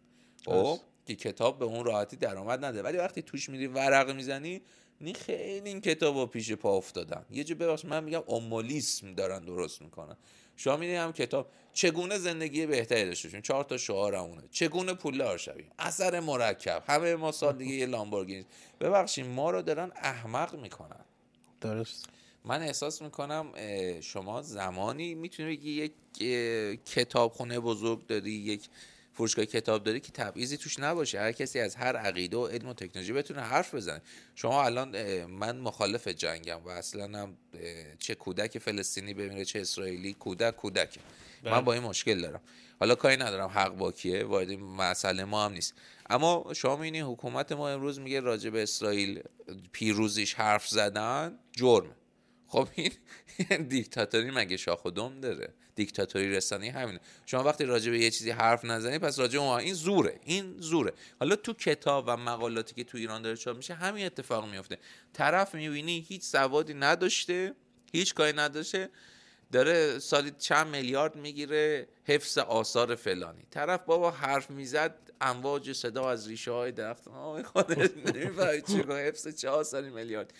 [0.46, 2.82] خب که کتاب به اون راحتی درآمد نده.
[2.82, 4.62] ولی وقتی توش میری ورق می‌زنی
[5.02, 7.26] نی خیلی این کتاب رو پیش پا افتادن.
[7.32, 10.18] یه جو ببخش من میگم اومولیسم دارن درست می‌کنن.
[10.58, 15.72] شما می‌دید هم کتاب چگونه زندگی بهتری داشته باشیم؟ چهار تا شعارمونه چگونه پولدار شویم؟
[15.80, 16.84] اثر مرکب.
[16.88, 18.46] همه ما سال دیگه یه لامبورگینی.
[18.80, 21.06] ببخشید ما رو دارن احمق می‌کنن.
[21.62, 22.10] درست.
[22.46, 23.52] من احساس می‌کنم
[24.02, 25.94] شما زمانی می‌تونی بگی یک
[26.86, 28.70] کتابخونه بزرگ داری یک
[29.18, 31.20] فروشگاه کتاب داری که تبعیضی توش نباشه.
[31.20, 34.02] هر کسی از هر عقیده و علم و تکنولوژی بتونه حرف بزنه.
[34.36, 37.38] شما الان من مخالف جنگم و اصلا هم
[38.00, 41.00] چه کودک فلسطینی بمیره چه اسرائیلی کودک کودک
[41.44, 41.62] من بله.
[41.62, 42.42] با این مشکل دارم.
[42.80, 45.74] حالا کاری ندارم حق با کیه؟ وارد مسئله ما هم نیست.
[46.10, 49.24] اما شما می‌بینی حکومت ما امروز میگه راجع به اسرائیل
[49.72, 51.96] پیروزیش حرف زدن جرم
[52.48, 52.92] خب این
[53.70, 57.00] دیکتاتوری مگه شاخ و دم داره؟ دیکتاتوری رسانی همینه.
[57.26, 60.94] شما وقتی راجع به یه چیزی حرف نزنی پس راجع به این زوره این زوره.
[61.20, 64.78] حالا تو کتاب و مقالاتی که تو ایران داره چاپ میشه همین اتفاق میفته.
[65.14, 67.54] طرف می‌بینی هیچ سوادی نداشته
[67.94, 68.90] هیچ کاری نداشته
[69.52, 73.44] داره سالی چند میلیارد می‌گیره حفظ آثار فلانی.
[73.52, 77.08] طرف بابا حرف می‌زد امواج صدا از ریشه های درخت.
[77.08, 77.92] آه خودت
[78.72, 80.34] چه حفظ چه آثاری میلیارد.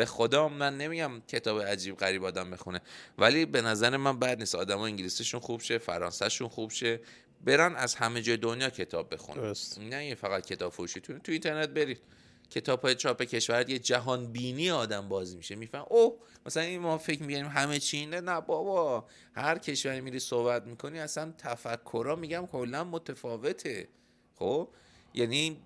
[0.00, 2.80] به خدا من نمیگم کتاب عجیب غریب آدم بخونه
[3.18, 4.54] ولی به نظر من بد نیست.
[4.54, 7.00] آدم انگلیسیشون خوب شه فرانسهشون خوب شه
[7.44, 9.54] برن از همه جای دنیا کتاب بخونن.
[9.80, 12.00] نه یه فقط کتاب فروشی تو تو اینترنت برید.
[12.50, 15.54] کتاب های چاپ کشور یه جهان بینی آدم باز میشه.
[15.54, 20.66] میفهم او مثلا این ما فکر میگیم همه چینه نه بابا هر کشوری میری صحبت
[20.66, 23.88] می‌کنی اصلا تفکرها میگم کلا متفاوته.
[24.34, 24.68] خب؟
[25.14, 25.60] یعنی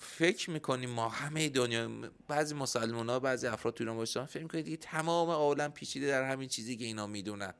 [0.00, 1.88] فکر می‌کنیم ما همه دنیا
[2.28, 6.30] بعضی مسلمان ها بعضی افراد تو ایران باشن فکر می‌کنید دیگه تمام عالم پیچیده در
[6.30, 7.54] همین چیزی که اینا می‌دونن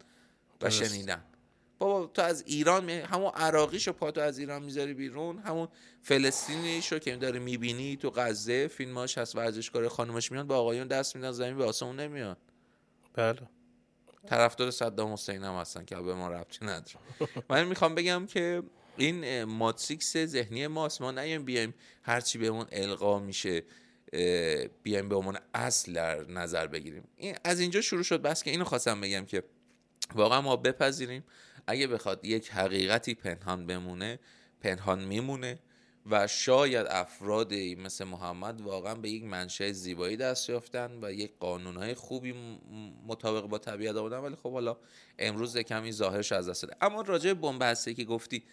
[0.62, 1.24] و شنیدن.
[1.79, 2.92] بابا تو از ایران می...
[2.92, 5.68] همون عراقیشو پاتو از ایران می‌ذاری بیرون همون
[6.02, 11.33] فلسطینیشو که داری می‌بینی تو غزه فیلماش هست ورزشکار خانمش میان با آقایون دست میدن
[11.33, 12.38] زمین به آسمون نمیاد
[13.14, 13.40] بله.
[14.26, 16.98] طرفدار صدام حسین هم هستن که به ما ربطی نداره
[17.50, 18.62] من می‌خوام بگم که
[18.96, 21.00] این ماتریکس ذهنی ماست.
[21.00, 23.62] ما نیایم بیایم هرچی بهمون القا میشه
[24.82, 27.09] بیایم به عنوان اصل در نظر بگیریم.
[27.16, 28.22] این از اینجا شروع شد.
[28.22, 29.42] بس که اینو خواستم بگم که
[30.14, 31.24] واقعا ما بپذیریم.
[31.66, 34.18] اگه بخواد یک حقیقتی پنهان بمونه
[34.61, 35.59] پنهان میمونه
[36.11, 41.94] و شاید افرادی مثل محمد واقعا به یک منشه زیبایی دست یافتن و یک قانونهای
[41.94, 42.35] خوبی
[43.06, 44.18] مطابق با طبیعت آوردن.
[44.18, 44.76] ولی خب حالا
[45.18, 46.76] امروز کمی ظاهرش از دست داده.
[46.80, 48.44] اما راجع به بمب که گفتی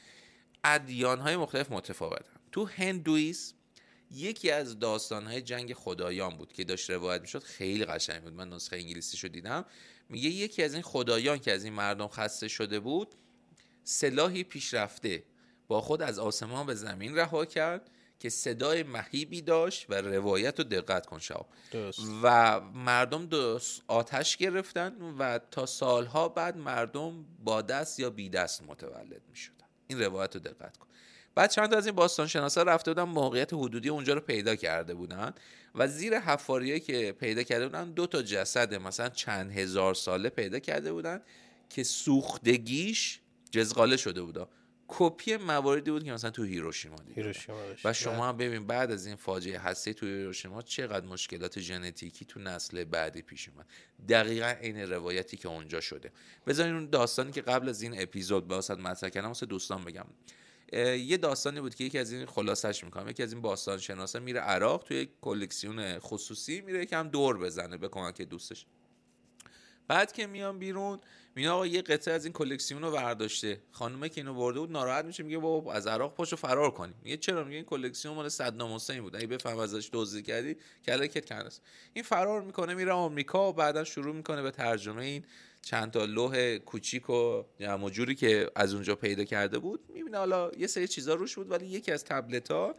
[0.64, 2.34] ادیان های مختلف متفاوتن.
[2.52, 3.56] تو هندویسم
[4.12, 7.44] یکی از داستانهای جنگ خدایان بود که داشت روایت می‌شد.
[7.44, 8.34] خیلی قشنگ بود.
[8.34, 9.66] من نسخه انگلیسیشو دیدم.
[10.10, 13.16] میگه یکی از این خدایان که از این مردم خسته شده بود
[13.84, 15.24] سلاحی پیشرفته
[15.68, 20.64] با خود از آسمان به زمین رها کرد که صدای مهیبی داشت و روایت رو
[20.64, 21.50] دقت کن شاب
[22.24, 28.64] و مردم دوست آتش گرفتن و تا سالها بعد مردم با دست یا بی دست
[28.64, 29.63] متولد می شدن
[29.94, 30.88] این روایت رو دقت کن.
[31.36, 34.94] بعد چند تا از این باستان شناسا رفته بودن موقعیت حدودی اونجا رو پیدا کرده
[34.94, 35.34] بودن
[35.76, 40.60] و زیر حفاریه که پیدا کرده بودن دو تا جسد مثلا چند هزار ساله پیدا
[40.60, 41.22] کرده بودن
[41.70, 43.20] که سوختگیش
[43.52, 44.50] جزغاله شده بودا.
[44.98, 47.36] کپی مواردی بود که مثلا تو هیروشیما دید
[47.84, 52.40] و شما هم ببین بعد از این فاجعه هستی تو هیروشیما چقدر مشکلات ژنتیکی تو
[52.40, 53.66] نسل بعدی پیش اومد.
[54.10, 56.12] دقیقا این روایتی که اونجا شده.
[56.48, 60.06] بذارین اون داستانی که قبل از این اپیزود واسه مطرح کردم واسه دوستان بگم.
[60.98, 63.10] یه داستانی بود که یکی از این خلاصش می‌کنم.
[63.10, 67.88] یکی از این باستان شناسا میره عراق توی کلکسیون خصوصی میره یکم دور بزنه به
[67.88, 68.66] کمک دوستش.
[69.94, 71.00] بعد که میان بیرون
[71.36, 73.62] میگه آقا یه قطعه از این کلکسیون رو برداشته.
[73.72, 76.96] خانومه که اینو برده بود ناراحت میشه میگه بابا از عراق پاشو فرار کنیم.
[77.04, 79.16] میگه چرا؟ میگه این کلکسیون مال صدام حسین بود.
[79.16, 81.50] اگه بفهم ازش دزدی کردی کله کت کنده
[81.94, 85.24] این فرار می‌کنه میره آمریکا و بعدا شروع می‌کنه به ترجمه این
[85.62, 89.80] چند تا لوح کوچیک و جمع که از اونجا پیدا کرده بود.
[89.94, 92.76] می‌بینه حالا یه سری چیزا روش بود ولی یکی از تبلت ها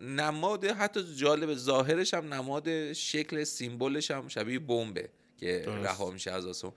[0.00, 5.08] نماد حتی جالب ظاهرش هم نماد شکل سیمبلش هم شبیه بمبه.
[5.38, 6.72] که رها میشه از آسمون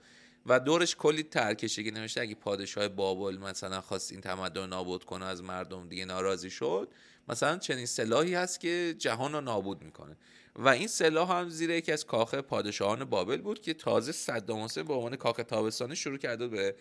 [0.46, 5.24] و دورش کلی ترکشه که نوشته اگه پادشاه بابل مثلا خواست این تمدن نابود کنه
[5.24, 6.88] از مردم دیگه ناراضی شد
[7.28, 10.16] مثلا چنین سلاحی هست که جهان رو نابود می‌کنه.
[10.56, 14.82] و این سلاح هم زیر یکی از کاخ پادشاهان بابل بود که تازه صدام حسین
[14.82, 16.74] به عنوان کاخ تابستانی شروع کرده به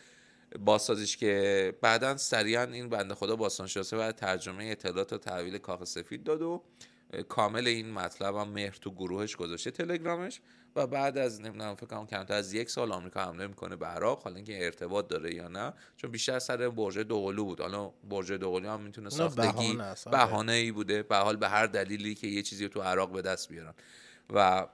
[0.59, 5.83] بازسازیش که بعدا سریعا این بنده خدا باستان شناسه و ترجمه اطلاعات و تحویل کاخ
[5.83, 6.63] سفید داد و
[7.29, 10.41] کامل این مطلب هم مهر تو گروهش گذاشته تلگرامش.
[10.75, 14.23] و بعد از نمی‌دونم فکر کنم کمتر از یک سال آمریکا حمله می‌کنه به عراق.
[14.23, 17.61] حالا اینکه ارتباط داره یا نه چون بیشتر سر برج دوقلو بود.
[17.61, 19.77] حالا برج دوقلو هم می‌تونه ساختگی
[20.11, 21.03] بهانه ای بوده.
[21.03, 23.73] به حال به هر دلیلی که یه چیزی تو عراق به دست بیارن.
[24.33, 24.67] و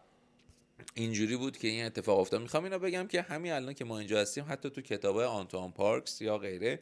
[0.93, 2.41] اینجوری بود که این اتفاق افتاد.
[2.41, 6.21] می‌خوام اینو بگم که همین الان که ما اینجا هستیم حتی تو کتاب آنتوان پارکس
[6.21, 6.79] یا غیره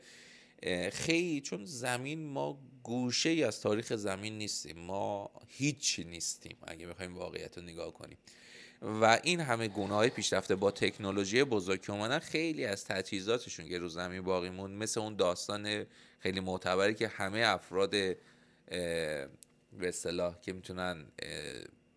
[0.92, 4.80] خیلی چون زمین ما گوشه ای از تاریخ زمین نیستیم.
[4.80, 8.18] ما هیچی نیستیم اگه بخوایم واقعیت رو نگاه کنیم.
[8.82, 13.80] و این همه گونه های پیشرفته با تکنولوژی بزرگ که اومدن خیلی از تجهیزاتشون که
[13.80, 15.86] رو زمین باقی موند مثل اون داستان
[16.20, 19.28] خیلی معتبری که همه افراد به
[19.82, 21.06] اصطلاح که می‌تونن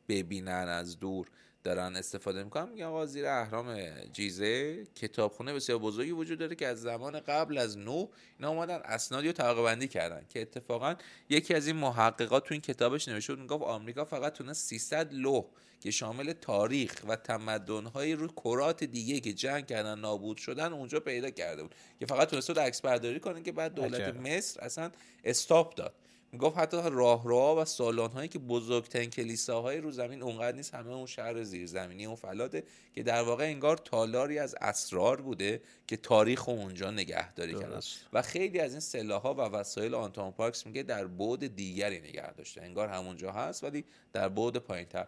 [0.08, 1.30] ببینن از دور.
[1.68, 6.82] دارن استفاده می‌کنن میگن آقا زیر اهرام جیزه کتابخونه بسیار بزرگی وجود داره که از
[6.82, 10.94] زمان قبل از نو اینا اومدن اسنادی رو طبقه بندی کردن که اتفاقا
[11.28, 15.44] یکی از این محققات تو این کتابش نوشته بود می‌گفت آمریکا فقط تونست 300 لوح
[15.80, 21.30] که شامل تاریخ و تمدن‌های رو کرات دیگه که جنگ کردن نابود شدن اونجا پیدا
[21.30, 21.74] کرده بود.
[22.00, 24.90] که فقط تونست عکس برداری کنه که بعد دولت مصر اصلا
[25.24, 25.94] استاپ داد.
[26.32, 31.06] می‌گفت حتی راهروها و سالن هایی که بزرگترین کلیساهای رو زمین اونقدر نیست همه اون
[31.06, 32.64] شهر زیرزمینی اون فلاده
[32.94, 37.80] که در واقع انگار تالاری از اسرار بوده که تاریخ اونجا نگهداری کردن
[38.12, 42.62] و خیلی از این سلاح و وسایل آنتون پارکس میگه در بعد دیگری نگه داشته
[42.62, 45.06] انگار همونجا هست ولی در بعد پایینتر.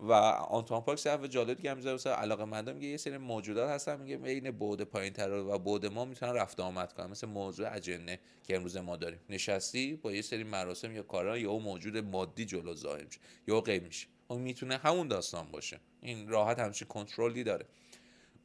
[0.00, 4.00] و آنتوان پارکس حرف جالب دیگه می‌ذاره مثلا علاقه مندم میگه یه سری موجودات هستن
[4.00, 7.06] میگه بین بعد پایینتر و بعد ما می‌تونن رفت آمد کنن.
[7.06, 9.20] مثل موضوع اجنه که امروز ما داریم.
[9.30, 13.82] نشستی با یه سری مراسم یا کارا یا موجود مادی جلو ظاهر میشه یا غیب
[13.82, 14.06] میشه.
[14.28, 15.80] اون می‌تونه همون داستان باشه.
[16.00, 17.66] این راحت همچین کنترلی داره.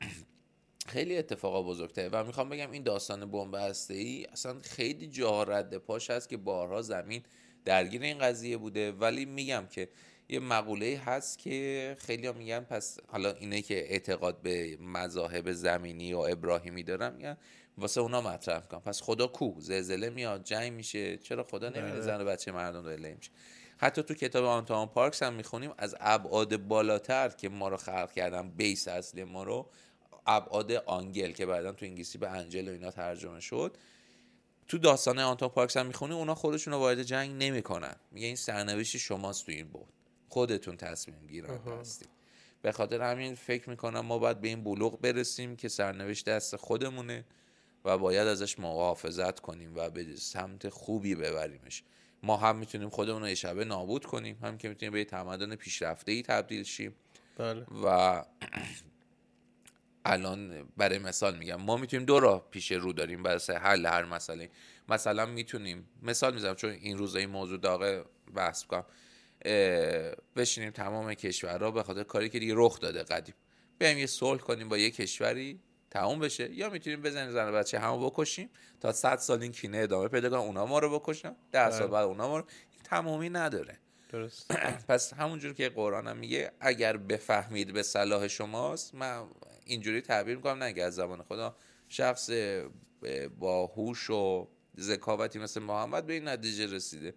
[0.87, 2.09] خیلی اتفاقا بزرگتره.
[2.11, 3.55] و می‌خوام بگم این داستان بمب
[3.89, 7.23] ای اصلا خیلی جا رد پاش هست که بارها زمین
[7.65, 8.91] درگیر این قضیه بوده.
[8.91, 9.89] ولی میگم که
[10.33, 16.17] یه مقوله هست که خیلی میگن پس حالا اینه که اعتقاد به مذاهب زمینی و
[16.17, 17.37] ابراهیمی دارن میگن
[17.77, 21.17] واسه اونا مطرح می‌کنم پس خدا کو؟ زلزله میاد جنگ میشه.
[21.17, 22.01] چرا خدا بله.
[22.01, 23.31] زن و بچه مردم داره میشه
[23.77, 28.49] حتی تو کتاب آنتون پارکس هم می‌خونیم از ابعاد بالاتر که ما رو خلق کردن
[28.49, 29.69] base اصلی ما رو
[30.27, 33.77] ابعاد آنگل که بعدا تو انگلیسی به angel و اینا ترجمه شد.
[34.67, 37.95] تو داستان آنتون پارکس هم می‌خونی اونا خودشون رو وارد جنگ نمی‌کنن.
[38.11, 39.87] میگه این سرنوشت شماست تو این بود.
[40.33, 42.09] خودتون تصمیم گیرنده هستید.
[42.61, 47.25] به خاطر همین فکر می‌کنم ما باید به این بلوغ برسیم که سرنوشت دست خودمونه
[47.85, 51.83] و باید ازش محافظت کنیم و به سمت خوبی ببریمش.
[52.23, 55.55] ما هم می‌تونیم خودمون رو یه شبه نابود کنیم هم که می‌تونیم به یه تمدن
[55.55, 56.95] پیشرفته ای تبدیل شیم.
[57.37, 57.65] بله.
[57.85, 58.25] و
[60.05, 64.49] الان برای مثال میگم ما می‌تونیم دو راه پیش رو داریم برای حل هر مسئله.
[64.89, 68.85] مثلا می‌تونیم مثال می‌زنم چون این روزا این موضوع داغه بحث کنم.
[70.35, 73.35] بشینیم تمام کشورها به خاطر کاری که دیگه رخ داده قدیم.
[73.77, 75.59] بیایم یه صلح کنیم با یه کشوری
[75.91, 76.53] تموم بشه.
[76.53, 80.39] یا می‌تونیم بزنیم زن بچه همو بکشیم تا 100 سال این کینه ادامه پیدا کنه
[80.39, 81.35] اونا ما رو بکشن.
[81.51, 81.87] ده سال بله.
[81.87, 82.45] بعد اونا ما رو.
[82.71, 83.79] این تمامی نداره.
[84.09, 84.51] درست.
[84.89, 89.25] پس همونجور که قرآن هم میگه اگر بفهمید به صلاح شماست من
[89.65, 91.55] اینجوری تعبیر می‌کنم نه از زمان خدا.
[91.87, 92.29] شخص
[93.39, 94.47] با هوش و
[94.79, 97.13] ذکاوتی مثل محمد به این نتیجه رسیده.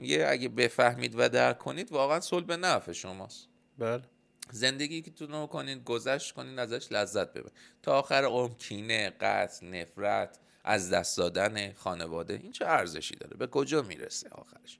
[0.00, 3.48] میگه اگه بفهمید و درک کنید واقعا صلح به نفع شماست.
[3.78, 4.02] بله.
[4.52, 7.52] زندگی که تو کنید گذشت کنید ازش لذت ببرید.
[7.82, 13.46] تا آخر عمر کینه قتل نفرت از دست دادن خانواده این چه ارزشی داره؟ به
[13.46, 14.78] کجا می‌رسه آخرش؟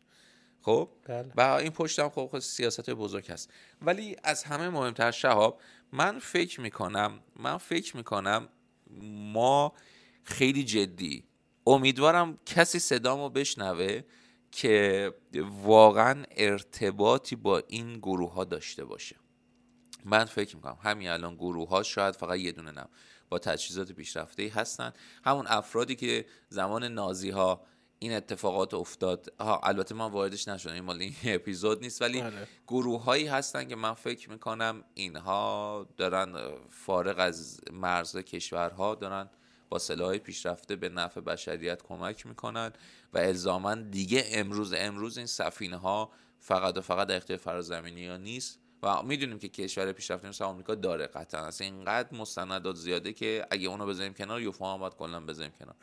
[0.63, 1.33] خب؟ بله.
[1.37, 3.51] و این پشتم خب خود سیاست بزرگ هست.
[3.83, 5.61] ولی از همه مهمتر شهاب
[5.93, 8.49] من فکر می‌کنم من فکر می‌کنم
[9.33, 9.73] ما
[10.25, 11.25] خیلی جدی
[11.67, 14.03] امیدوارم کسی صدامو بشنوه
[14.53, 15.15] که
[15.63, 19.17] واقعا ارتباطی با این گروه ها داشته باشه.
[20.05, 22.89] من فکر می‌کنم همین الان گروه ها شاید فقط یه دونه نم
[23.29, 24.93] با تجهیزات پیشرفته هستن.
[25.25, 27.67] همون افرادی که زمان نازی ها
[27.99, 29.33] این اتفاقات افتاد.
[29.41, 32.49] ها البته ما واردش نشدم این مال این اپیزود نیست ولی بله.
[32.69, 36.37] گروه هایی هستن که من فکر می‌کنم اینها دارن
[36.69, 39.31] فارغ از مرز کشورها دارن
[39.71, 42.73] با سلاح پیشرفته به نفع بشریت کمک می‌کنن
[43.13, 48.17] و الزاما دیگه امروز امروز این سفینه ها فقط و فقط در اختیار فرازمینی ها
[48.17, 51.41] نیست و می‌دونیم که کشور پیشرفته مثل آمریکا داره قطعا.
[51.41, 55.75] اصلا اینقدر مستندات زیاده که اگه اونو بذاریم کنار یوفا هم باید کلا بذاریم کنار.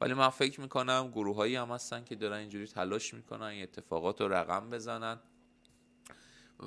[0.00, 4.20] ولی من فکر می‌کنم گروه هایی هم هستن که دارن اینجوری تلاش می‌کنن این اتفاقات
[4.20, 5.18] رو رقم بزنن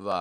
[0.06, 0.12] و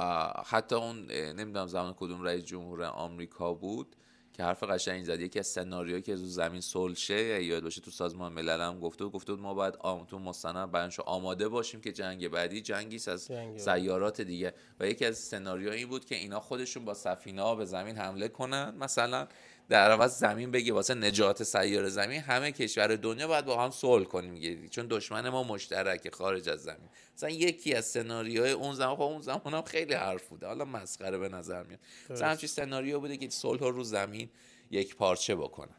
[0.46, 3.96] حتی اون نمی‌دونم زمان کدوم رئیس جمهور آمریکا بود
[4.38, 5.20] که حرف قشنگی زد.
[5.20, 9.04] یکی از سناریوهایی که از زمین صلح شه یاد باشه تو سازمان ملل هم گفته
[9.04, 13.00] بود گفته بود ما باید آم تو مستند بیانشو آماده باشیم که جنگ بعدی جنگی
[13.06, 14.54] از سیارات دیگه.
[14.80, 18.74] و یکی از سناریوهایی بود که اینا خودشون با سفینه ها به زمین حمله کنن.
[18.80, 19.28] مثلا
[19.68, 24.04] در عوض زمین بگی واسه نجات سیاره زمین همه کشور دنیا باید با هم صلح
[24.04, 26.88] کنیم میگه چون دشمن ما مشترک خارج از زمین.
[27.16, 30.46] مثلا یکی از سناریوهای اون زمان خب اون زمان هم خیلی حرف بوده.
[30.46, 31.80] حالا مسخره به نظر میاد.
[32.10, 34.30] مثلا همچین سناریو بوده که صلح رو زمین
[34.70, 35.76] یک پارچه بکنن.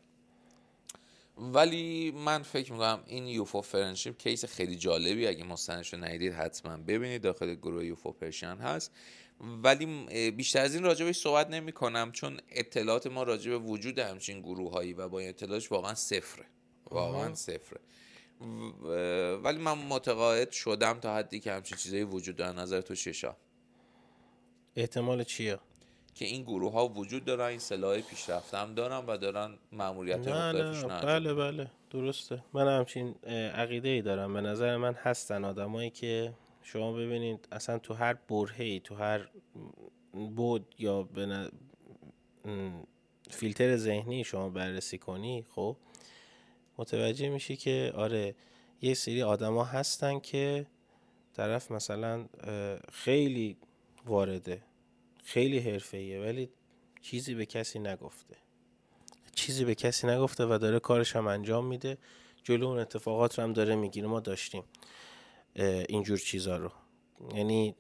[1.38, 6.78] ولی من فکر می‌کنم این UFO Friendship case خیلی جالبی اگه مستندش رو ندیدید حتما
[6.78, 7.22] ببینید.
[7.22, 8.92] داخل گروه UFO Persian هست.
[9.42, 9.86] ولی
[10.32, 14.94] بیشتر از این راجبش صحبت نمی کنم چون اطلاعات ما راجب وجود همچین گروه هایی
[14.94, 16.46] و با این اطلاعاتش واقعا صفره.
[16.92, 17.80] واقعا صفره.
[19.44, 23.36] ولی من متقاعد شدم تا حدی که همچین چیزایی وجود دارن نظر تو چشا
[24.76, 25.60] احتمال چیه؟
[26.16, 30.52] که این گروه ها وجود دارن این سلاح پیشرفته هم دارن و دارن معمولیت نه
[30.52, 31.02] نه.
[31.02, 31.72] بله بله.
[31.92, 32.44] درسته.
[32.54, 33.16] من همچین
[33.56, 34.34] عقیده ای دارم.
[34.34, 39.30] به نظر من هستن آدمایی که شما ببینید اصلا تو هر برهی تو هر
[40.14, 41.52] بود یا به
[43.30, 45.78] فیلتر ذهنی شما بررسی کنی خب
[46.78, 48.36] متوجه میشی که آره
[48.82, 50.68] یه سری آدما هستن که
[51.34, 52.26] طرف مثلا
[52.92, 53.58] خیلی
[54.06, 54.64] وارده
[55.24, 56.50] خیلی حرفه‌ایه ولی
[57.02, 58.36] چیزی به کسی نگفته.
[59.36, 61.98] چیزی به کسی نگفته و داره کارش هم انجام میده
[62.44, 64.64] جلو اون اتفاقات رو هم داره می‌گیره ما داشتیم.
[65.56, 66.72] اینجور چیزا رو.
[67.36, 67.76] یعنی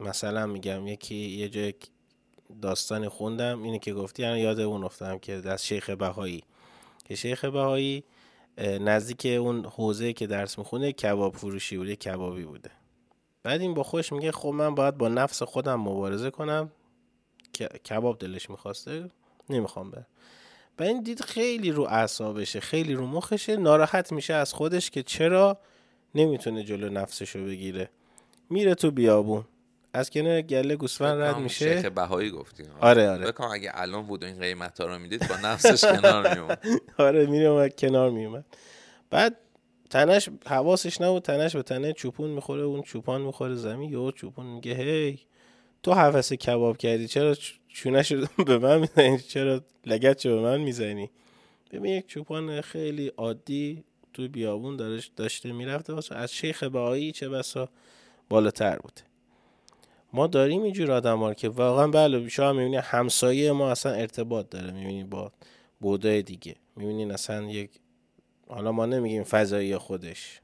[0.00, 1.74] مثلا میگم یکی یه جای
[2.62, 6.42] داستانی خوندم اینه که گفتی یعنی یاد اون افتادم که از شیخ بهایی.
[7.04, 8.04] که شیخ بهایی
[8.58, 12.70] نزدیک اون حوزه که درس می‌خونه کباب فروشی بوده کبابی بوده.
[13.42, 16.72] بعد این با خودش میگه خب من باید با نفس خودم مبارزه کنم.
[17.90, 19.10] کباب دلش می‌خواسته
[19.50, 20.04] نمی‌خوام بر
[20.78, 25.58] و این دید خیلی رو اعصابشه خیلی رو مخشه ناراحت میشه از خودش که چرا
[26.14, 27.90] نمی‌تونه جلو نفسشو بگیره.
[28.50, 29.44] میره تو بیابون.
[29.92, 31.76] از کنار گله گوسفند رد میشه.
[31.76, 32.66] شیخ بهایی گفتیم.
[32.80, 33.26] آره آره.
[33.26, 36.64] بکنم اگه الان بود و این قیمت ها رو می‌دید با نفسش کنار میومد
[36.98, 38.44] آره میومد کنار میومد
[39.10, 39.36] بعد
[39.90, 41.22] تنش حواسش نبود.
[41.22, 43.90] تنش به تنه چوپون می‌خوره اون چوپان می‌خوره زمین.
[43.90, 45.18] یهو چوپون میگه هی
[45.82, 47.36] تو حوث کباب کردی چرا
[47.68, 51.10] چونش رو به من می‌زنی؟ چرا لگت به من می‌زنی؟
[51.72, 53.84] ببین یک چوپان خیلی عادی
[54.18, 57.68] توی بیابون داشت داشته می‌رفته واسه از شیخ بهایی چه بسا
[58.28, 59.02] بالاتر بوده
[60.12, 65.04] ما داریم اینجور آدم که واقعا بله شما می‌بینی همسایه ما اصلا ارتباط داره می‌بینی
[65.04, 65.32] با
[65.80, 66.56] بودای دیگه.
[66.76, 67.70] می‌بینین اصلا یک
[68.48, 70.40] حالا ما نمیگیم فضایی خودش.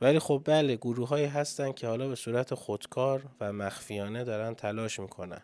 [0.00, 5.00] ولی خب بله گروه هایی هستن که حالا به صورت خودکار و مخفیانه دارن تلاش
[5.00, 5.42] می‌کنن.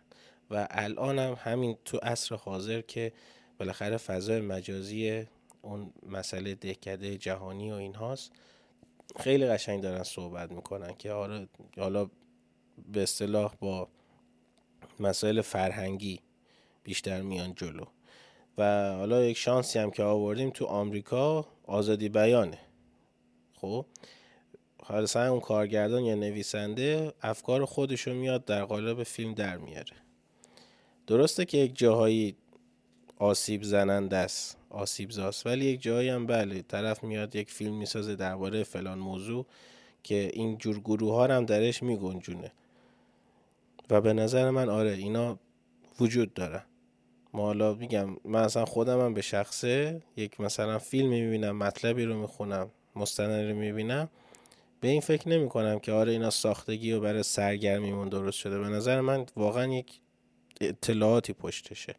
[0.51, 3.13] و الان هم همین تو عصر حاضر که
[3.59, 5.27] بالاخره فضای مجازی
[5.63, 8.33] اون مسئله دهکده جهانی و این هاست
[9.21, 11.49] خیلی قشنگ دارن صحبت می‌کنن که آره
[11.79, 12.11] حالا
[12.93, 13.89] به اصطلاح با
[15.01, 16.21] مسائل فرهنگی
[16.83, 17.85] بیشتر میان جلو.
[18.59, 22.59] و حالا یک شانسی هم که آوردیم تو آمریکا آزادی بیانه.
[23.55, 23.87] خب؟
[24.83, 29.97] حالا اون کارگردان یا نویسنده افکار خودشو میاد در قالب فیلم در میاره.
[31.07, 32.37] درسته که یک جاهایی
[33.19, 34.60] آسیب زننده است.
[34.71, 35.47] آسیب زاست.
[35.47, 39.47] ولی یک جایی هم بله طرف میاد یک فیلم می‌سازه درباره فلان موضوع
[40.03, 42.53] که این جور گروه ها هم درش میگنجونه.
[43.91, 45.39] و به نظر من آره اینا
[46.01, 46.63] وجود دارن
[47.33, 50.03] ما حالا میگم من اصلا خودم هم به شخصه.
[50.17, 54.09] یک مثلا فیلم می‌بینم مطلبی رو می‌خونم مستند رو می‌بینم.
[54.81, 58.59] به این فکر نمی کنم که آره اینا ساختگی و برای سرگرمیمون درست شده.
[58.59, 60.01] به نظر من واقعا یک
[60.61, 61.95] اطلاعاتی پشتشه.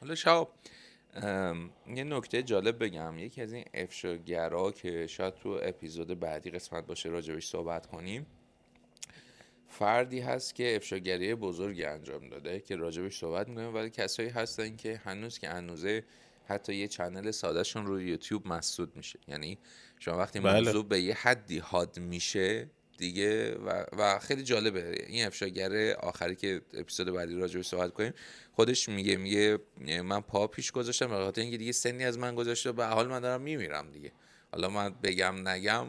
[0.00, 0.52] حالا شاب
[1.96, 7.08] یه نکته جالب بگم یکی از این افشاگرا که شاید تو اپیزود بعدی قسمت باشه
[7.08, 8.26] راجبش صحبت کنیم
[9.68, 15.00] فردی هست که افشاگری بزرگی انجام داده که راجبش صحبت می‌کنیم ولی کسایی هستن که
[15.04, 16.04] هنوز که هنوزه
[16.48, 19.58] حتی یه چنل سادهشون رو یوتیوب مسدود میشه یعنی
[19.98, 20.60] شما وقتی بله.
[20.60, 25.04] موضوع به یه حدی حاد میشه دیگه و, و خیلی جالبه.
[25.08, 28.12] این افشاگر آخری که اپیزود بعدی راجع صحبت کنیم
[28.52, 29.58] خودش میگه میگه
[30.02, 33.20] من پا پیش گذاشتم به خاطر اینکه دیگه سنی از من گذاشته به حال من
[33.20, 34.12] دارم میمیرم دیگه.
[34.52, 35.86] حالا من بگم نگم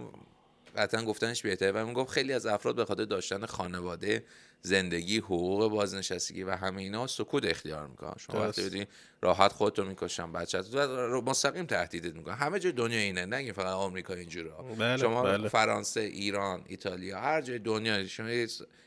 [0.77, 4.23] قطعا گفتنش بهتره و می‌گفت خیلی از افراد به خاطر داشتن خانواده
[4.61, 8.13] زندگی حقوق بازنشستگی و همه اینا سکوت اختیار می‌کنن.
[8.17, 8.85] شما وقتی بدین
[9.21, 12.35] راحت خودتو می‌کشن بچت و مستقیم تهدیدت می‌کنن.
[12.35, 15.47] همه جای دنیا اینه نه فقط آمریکا اینجوره بله، شما بله.
[15.49, 18.45] فرانسه ایران ایتالیا هر جای دنیا شما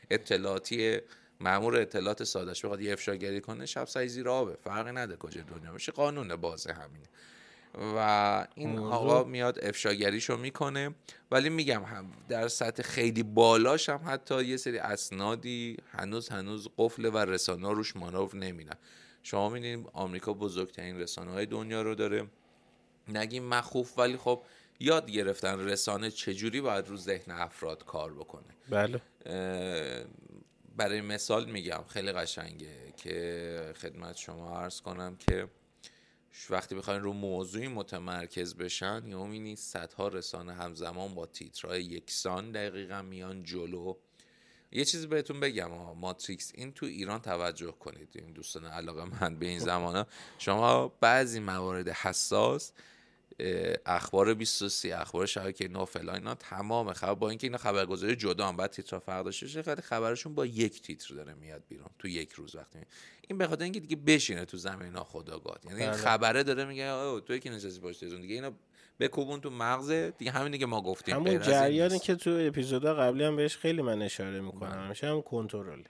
[0.09, 0.99] اطلاعاتی
[1.39, 5.71] مامور اطلاعات سادش بخواد یه افشاگری کنه شب سعی زیر آبه فرقی نداره کجا دنیا
[5.71, 7.05] میشه قانون بازه همینه.
[7.75, 10.95] و این آقا میاد افشاگریشو می‌کنه.
[11.31, 17.05] ولی میگم هم در سطح خیلی بالاش هم حتی یه سری اسنادی هنوز هنوز قفل
[17.05, 18.75] و رسانه روش مانور نمیدن.
[19.23, 22.27] شما میدین آمریکا بزرگترین رسانه های دنیا رو داره.
[23.07, 24.43] نگیم مخوف ولی خب
[24.79, 28.55] یاد گرفتن رسانه چجوری باید رو ذهن افراد کار بکنه.
[28.69, 29.01] بله.
[30.77, 35.47] برای مثال میگم خیلی قشنگه که خدمت شما عرض کنم که
[36.49, 43.01] وقتی بخواین رو موضوعی متمرکز بشن یا می‌بینی صدها رسانه همزمان با تیترهای یکسان دقیقا
[43.01, 43.95] میان جلو.
[44.71, 48.09] یه چیزی بهتون بگم ماتریکس این تو ایران توجه کنید.
[48.15, 50.05] این دوستان علاقه من به این زمانه.
[50.37, 52.71] شما بعضی موارد حساس
[53.85, 57.13] اخبار 23 اخبار شبکه نو فلان اینا تمام خبر.
[57.13, 61.15] با اینکه اینا خبرگزاری جدا هم بعد تیتر فرق داشته خیلی خبرشون با یک تیتر
[61.15, 62.79] داره میاد بیرون تو یک روز وقتی
[63.27, 65.99] این به خاطر اینکه دیگه بشینه تو زمین ناخودآگاه یعنی این بله.
[65.99, 68.51] خبره داره میگه تو که نشستی پشت دیگه اینا
[68.99, 71.15] بکوبون تو مغز دیگه همینی که ما گفتیم.
[71.15, 74.69] همون جریانی که تو اپیزودا قبلی هم بهش خیلی من اشاره می‌کنم.
[74.69, 74.79] بله.
[74.79, 75.83] همیشه هم کنترل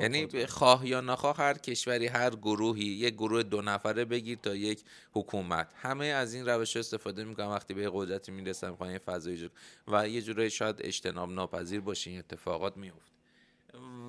[0.00, 4.82] یعنی خواه یا نخواه هر کشوری هر گروهی یک گروه دو نفره بگیر تا یک
[5.12, 5.72] حکومت.
[5.76, 9.50] همه از این روش استفاده می‌کنن وقتی به قدرتی می‌رسن می‌خوان فضای
[9.88, 13.12] و یه جوری شاید اجتناب ناپذیر باشه این اتفاقات میفته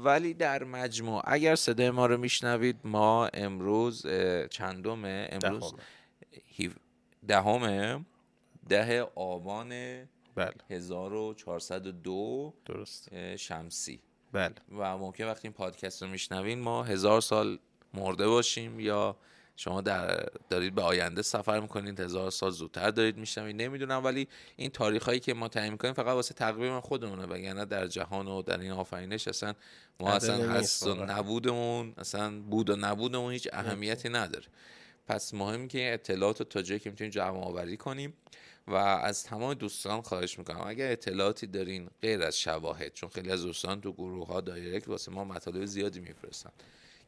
[0.03, 4.05] ولی در مجموع اگر صدای ما رو میشنوید ما امروز
[4.49, 5.73] چندمه؟ امروز
[7.27, 8.05] دهمه.
[8.69, 9.69] ده آبان
[10.35, 10.53] بله.
[10.69, 13.35] 1402 درست.
[13.35, 13.99] شمسی.
[14.31, 14.55] بله.
[14.77, 17.59] و ممکن وقتی این پادکست رو میشنوین ما هزار سال
[17.93, 19.15] مرده باشیم یا
[19.55, 24.69] شما در دارید به آینده سفر می‌کنید هزار سال زودتر دارید میشنوید نمی‌دونم ولی این
[24.69, 27.25] تاریخ هایی که ما تعیین می‌کنیم فقط واسه تقویم خودمونه.
[27.25, 29.53] وگرنه در جهان و در این آفرینش اصلا
[29.99, 34.45] ما اصلا هست و نبودمون اصلا بود و نبودمون هیچ اهمیتی نداره.
[35.09, 38.13] پس مهم که این اطلاعات رو تا جایی که می‌تونیم جمع آوری کنیم
[38.67, 40.61] و از تمام دوستان خواهش می‌کنم.
[40.65, 45.11] اگر اطلاعاتی دارین غیر از شواهد چون خیلی از دوستان تو گروه ها دایرکت واسه
[45.11, 46.51] ما مطالب زیادی میفرستن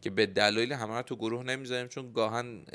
[0.02, 2.66] که به دلایل همه رو تو گروه نمی‌ذاریم چون گاهن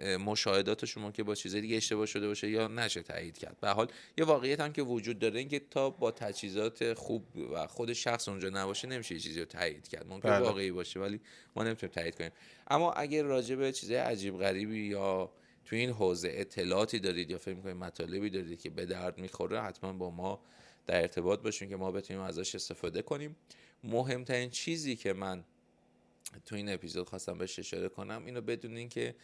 [0.00, 3.60] مشاهدات شما که با چیز دیگه اشتباه شده باشه یا نشه تایید کرد.
[3.60, 3.88] به حال
[4.18, 8.48] یه واقعیت هم که وجود داره اینکه تا با تجهیزات خوب و خود شخص اونجا
[8.48, 10.06] نباشه نمیشه یه چیزی رو تایید کرد.
[10.06, 10.38] ممکن بله.
[10.38, 11.20] واقعی باشه ولی
[11.56, 12.32] ما نمی‌تونیم تایید کنیم.
[12.66, 15.32] اما اگر راجع به چیزای عجیب غریبی یا
[15.64, 19.92] تو این حوزه اطلاعاتی دارید یا فکر می‌کنید مطالبی دارید که به درد می‌خوره حتما
[19.92, 20.40] با ما
[20.86, 23.36] در ارتباط باشیم که ما بتونیم ازش استفاده کنیم.
[23.84, 25.44] مهمترین چیزی که من
[26.46, 29.14] تو این اپیزود خواستم بهش اشاره کنم اینو بدونین که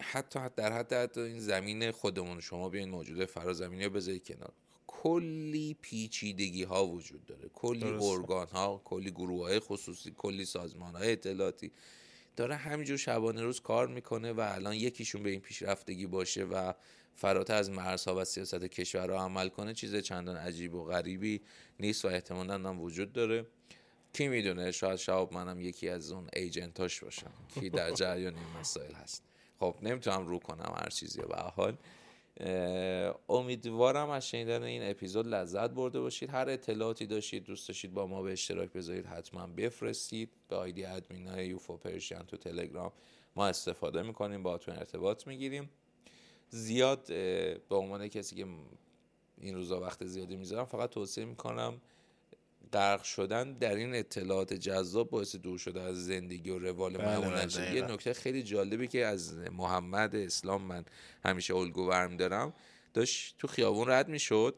[0.00, 4.52] حتی در حد حتی این زمین خودمون شما بیاین موجود فرازمینی رو بذارید کنار.
[4.86, 7.48] کلی پیچیدگی ها وجود داره.
[7.54, 11.72] کلی ارگان ها کلی گروه های خصوصی کلی سازمان های اطلاعاتی.
[12.36, 16.72] داره همینجور شبانه روز کار می‌کنه و الان یکیشون به این پیشرفتگی باشه و
[17.16, 21.40] فراتر از مرزها و سیاست کشور رو عمل کنه چیز چندان عجیب و غریبی
[21.80, 23.46] نیست و احتمالا هم وجود داره.
[24.12, 27.32] کی می‌دونه؟ شاید شهاب منم یکی از اون ایجنتاش باشم.
[27.60, 29.22] که در جریان این مسائل هست.
[29.60, 31.76] خب نمی‌تونم رو کنم هر چیزی به حال.
[33.28, 36.30] امیدوارم از شنیدن این اپیزود لذت برده باشید.
[36.30, 40.30] هر اطلاعاتی داشتید دوست داشتید با ما به اشتراک بذارید حتما بفرستید.
[40.48, 42.92] به آیدی ادمین های یوفو پرشین تو تلگرام
[43.36, 45.70] ما استفاده می‌کنیم با تو ارتباط می‌گیریم.
[46.48, 47.06] زیاد
[47.68, 48.46] به عنوان کسی که
[49.40, 51.80] این روزا وقت زیادی می‌ذارم فقط توصیه می‌کنم
[52.72, 57.46] غرق شدن در این اطلاعات جذاب باعث دور شده از زندگی و روال بله معمول
[57.46, 60.84] بله یه نکته خیلی جالبی که از محمد اسلام من
[61.24, 62.54] همیشه الگو برم دارم
[62.94, 64.54] داشت تو خیابون رد می‌شد.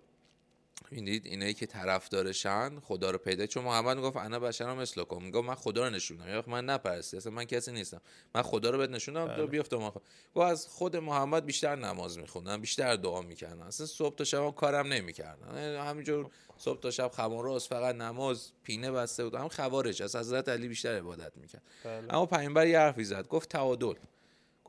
[0.91, 3.47] می‌دید اینایی که طرفدارشن خدا رو پیدا.
[3.47, 5.23] چون محمد می‌گفت انا بشرم مثلکم.
[5.23, 7.17] می‌گفت من خدا رو نشونم یا من نپرستی.
[7.17, 8.01] اصلا من کسی نیستم.
[8.35, 9.47] من خدا رو بهت نشونم تو بله.
[9.47, 9.95] بیفته ما
[10.35, 14.87] و از خود محمد بیشتر نماز میخوندن بیشتر دعا می‌کردن اصلا صبح تا شب کارم
[14.87, 19.35] نمی‌کردن همینجور صبح تا شب خمارات فقط نماز پینه بسته بود.
[19.35, 21.63] هم خوارج از حضرت علی بیشتر عبادت می‌کرد.
[21.85, 22.15] بله.
[22.15, 23.29] اما پیامبر یه حرفی زد.
[23.29, 23.95] گفت تعادل.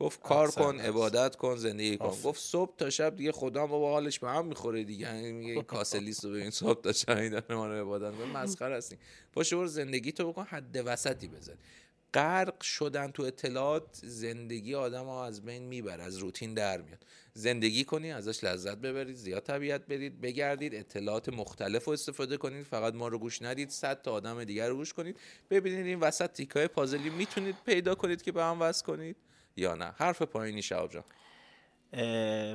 [0.02, 2.08] گفت کار کن عبادت کن زندگی کن.
[2.24, 5.06] گفت صبح تا شب دیگه خدا ما با حالش به هم می‌خوره دیگه.
[5.06, 8.24] یعنی میگه کاسه لیست رو ببین صبح تا شب این داره ما رو عبادت کن
[8.24, 8.98] مسخره هستین
[9.32, 11.54] باشه برو زندگی تو بکن حد وسطی بزن
[12.14, 17.04] غرق شدن تو اطلاعات زندگی آدم ها از بین می‌بره از روتین در میاد.
[17.34, 22.64] زندگی کنی ازش لذت ببرید زیاد طبیعت برید بگردید اطلاعات مختلف رو استفاده کنید.
[22.64, 25.16] فقط ما رو گوش ندید صد تا آدم دیگر رو گوش کنید.
[25.50, 29.16] ببینید این وسط تیکای پازلی می‌تونید پیدا کنید که به هم وصل کنید.
[29.56, 31.04] یا نه؟ حرف پایینی شعب جان.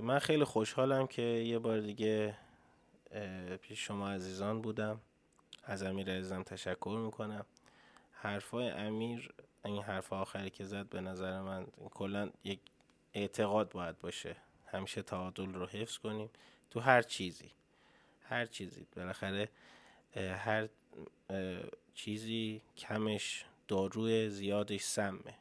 [0.02, 2.38] من خیلی خوشحالم که یه بار دیگه
[3.62, 5.02] پیش شما عزیزان بودم.
[5.64, 7.46] از امیر عزیزم تشکر می‌کنم.
[8.12, 9.34] حرفای امیر
[9.66, 12.60] این حرف آخری که زد به نظر من کلا یک
[13.14, 14.36] اعتقاد باید باشه.
[14.66, 16.30] همیشه تعادل رو حفظ کنیم.
[16.70, 17.52] تو هر چیزی
[18.24, 18.88] هر چیزی.
[18.96, 19.50] بالاخره
[20.16, 20.68] هر
[21.94, 25.36] چیزی کمش داروی زیادش سمه.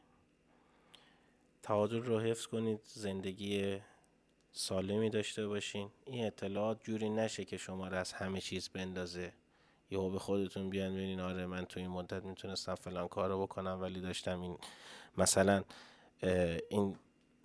[1.66, 3.78] تعادل رو حفظ کنید زندگی
[4.52, 5.90] سالمی داشته باشین.
[6.04, 9.32] این اطلاعات جوری نشه که شما رو از همه چیز بندازه.
[9.90, 14.00] یهو به خودتون بیان ببینین آره من تو این مدت می‌تونستم فلان کارو بکنم ولی
[14.00, 14.58] داشتم این
[15.18, 15.64] مثلا
[16.68, 16.96] این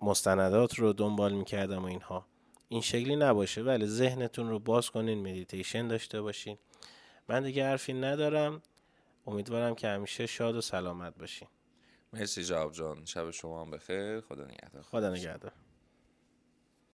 [0.02, 2.26] مستندات رو دنبال می‌کردم و اینها.
[2.68, 6.58] این شکلی نباشه ولی ذهنتون رو باز کنین مدیتیشن داشته باشین.
[7.28, 8.62] من دیگه حرفی ندارم.
[9.26, 11.48] امیدوارم که همیشه شاد و سلامت باشین.
[12.12, 13.04] مرسی جواب جان.
[13.04, 14.20] شب شما هم بخیر.
[14.20, 14.82] خدا نگهدار.
[14.82, 15.52] خدا نگهدار.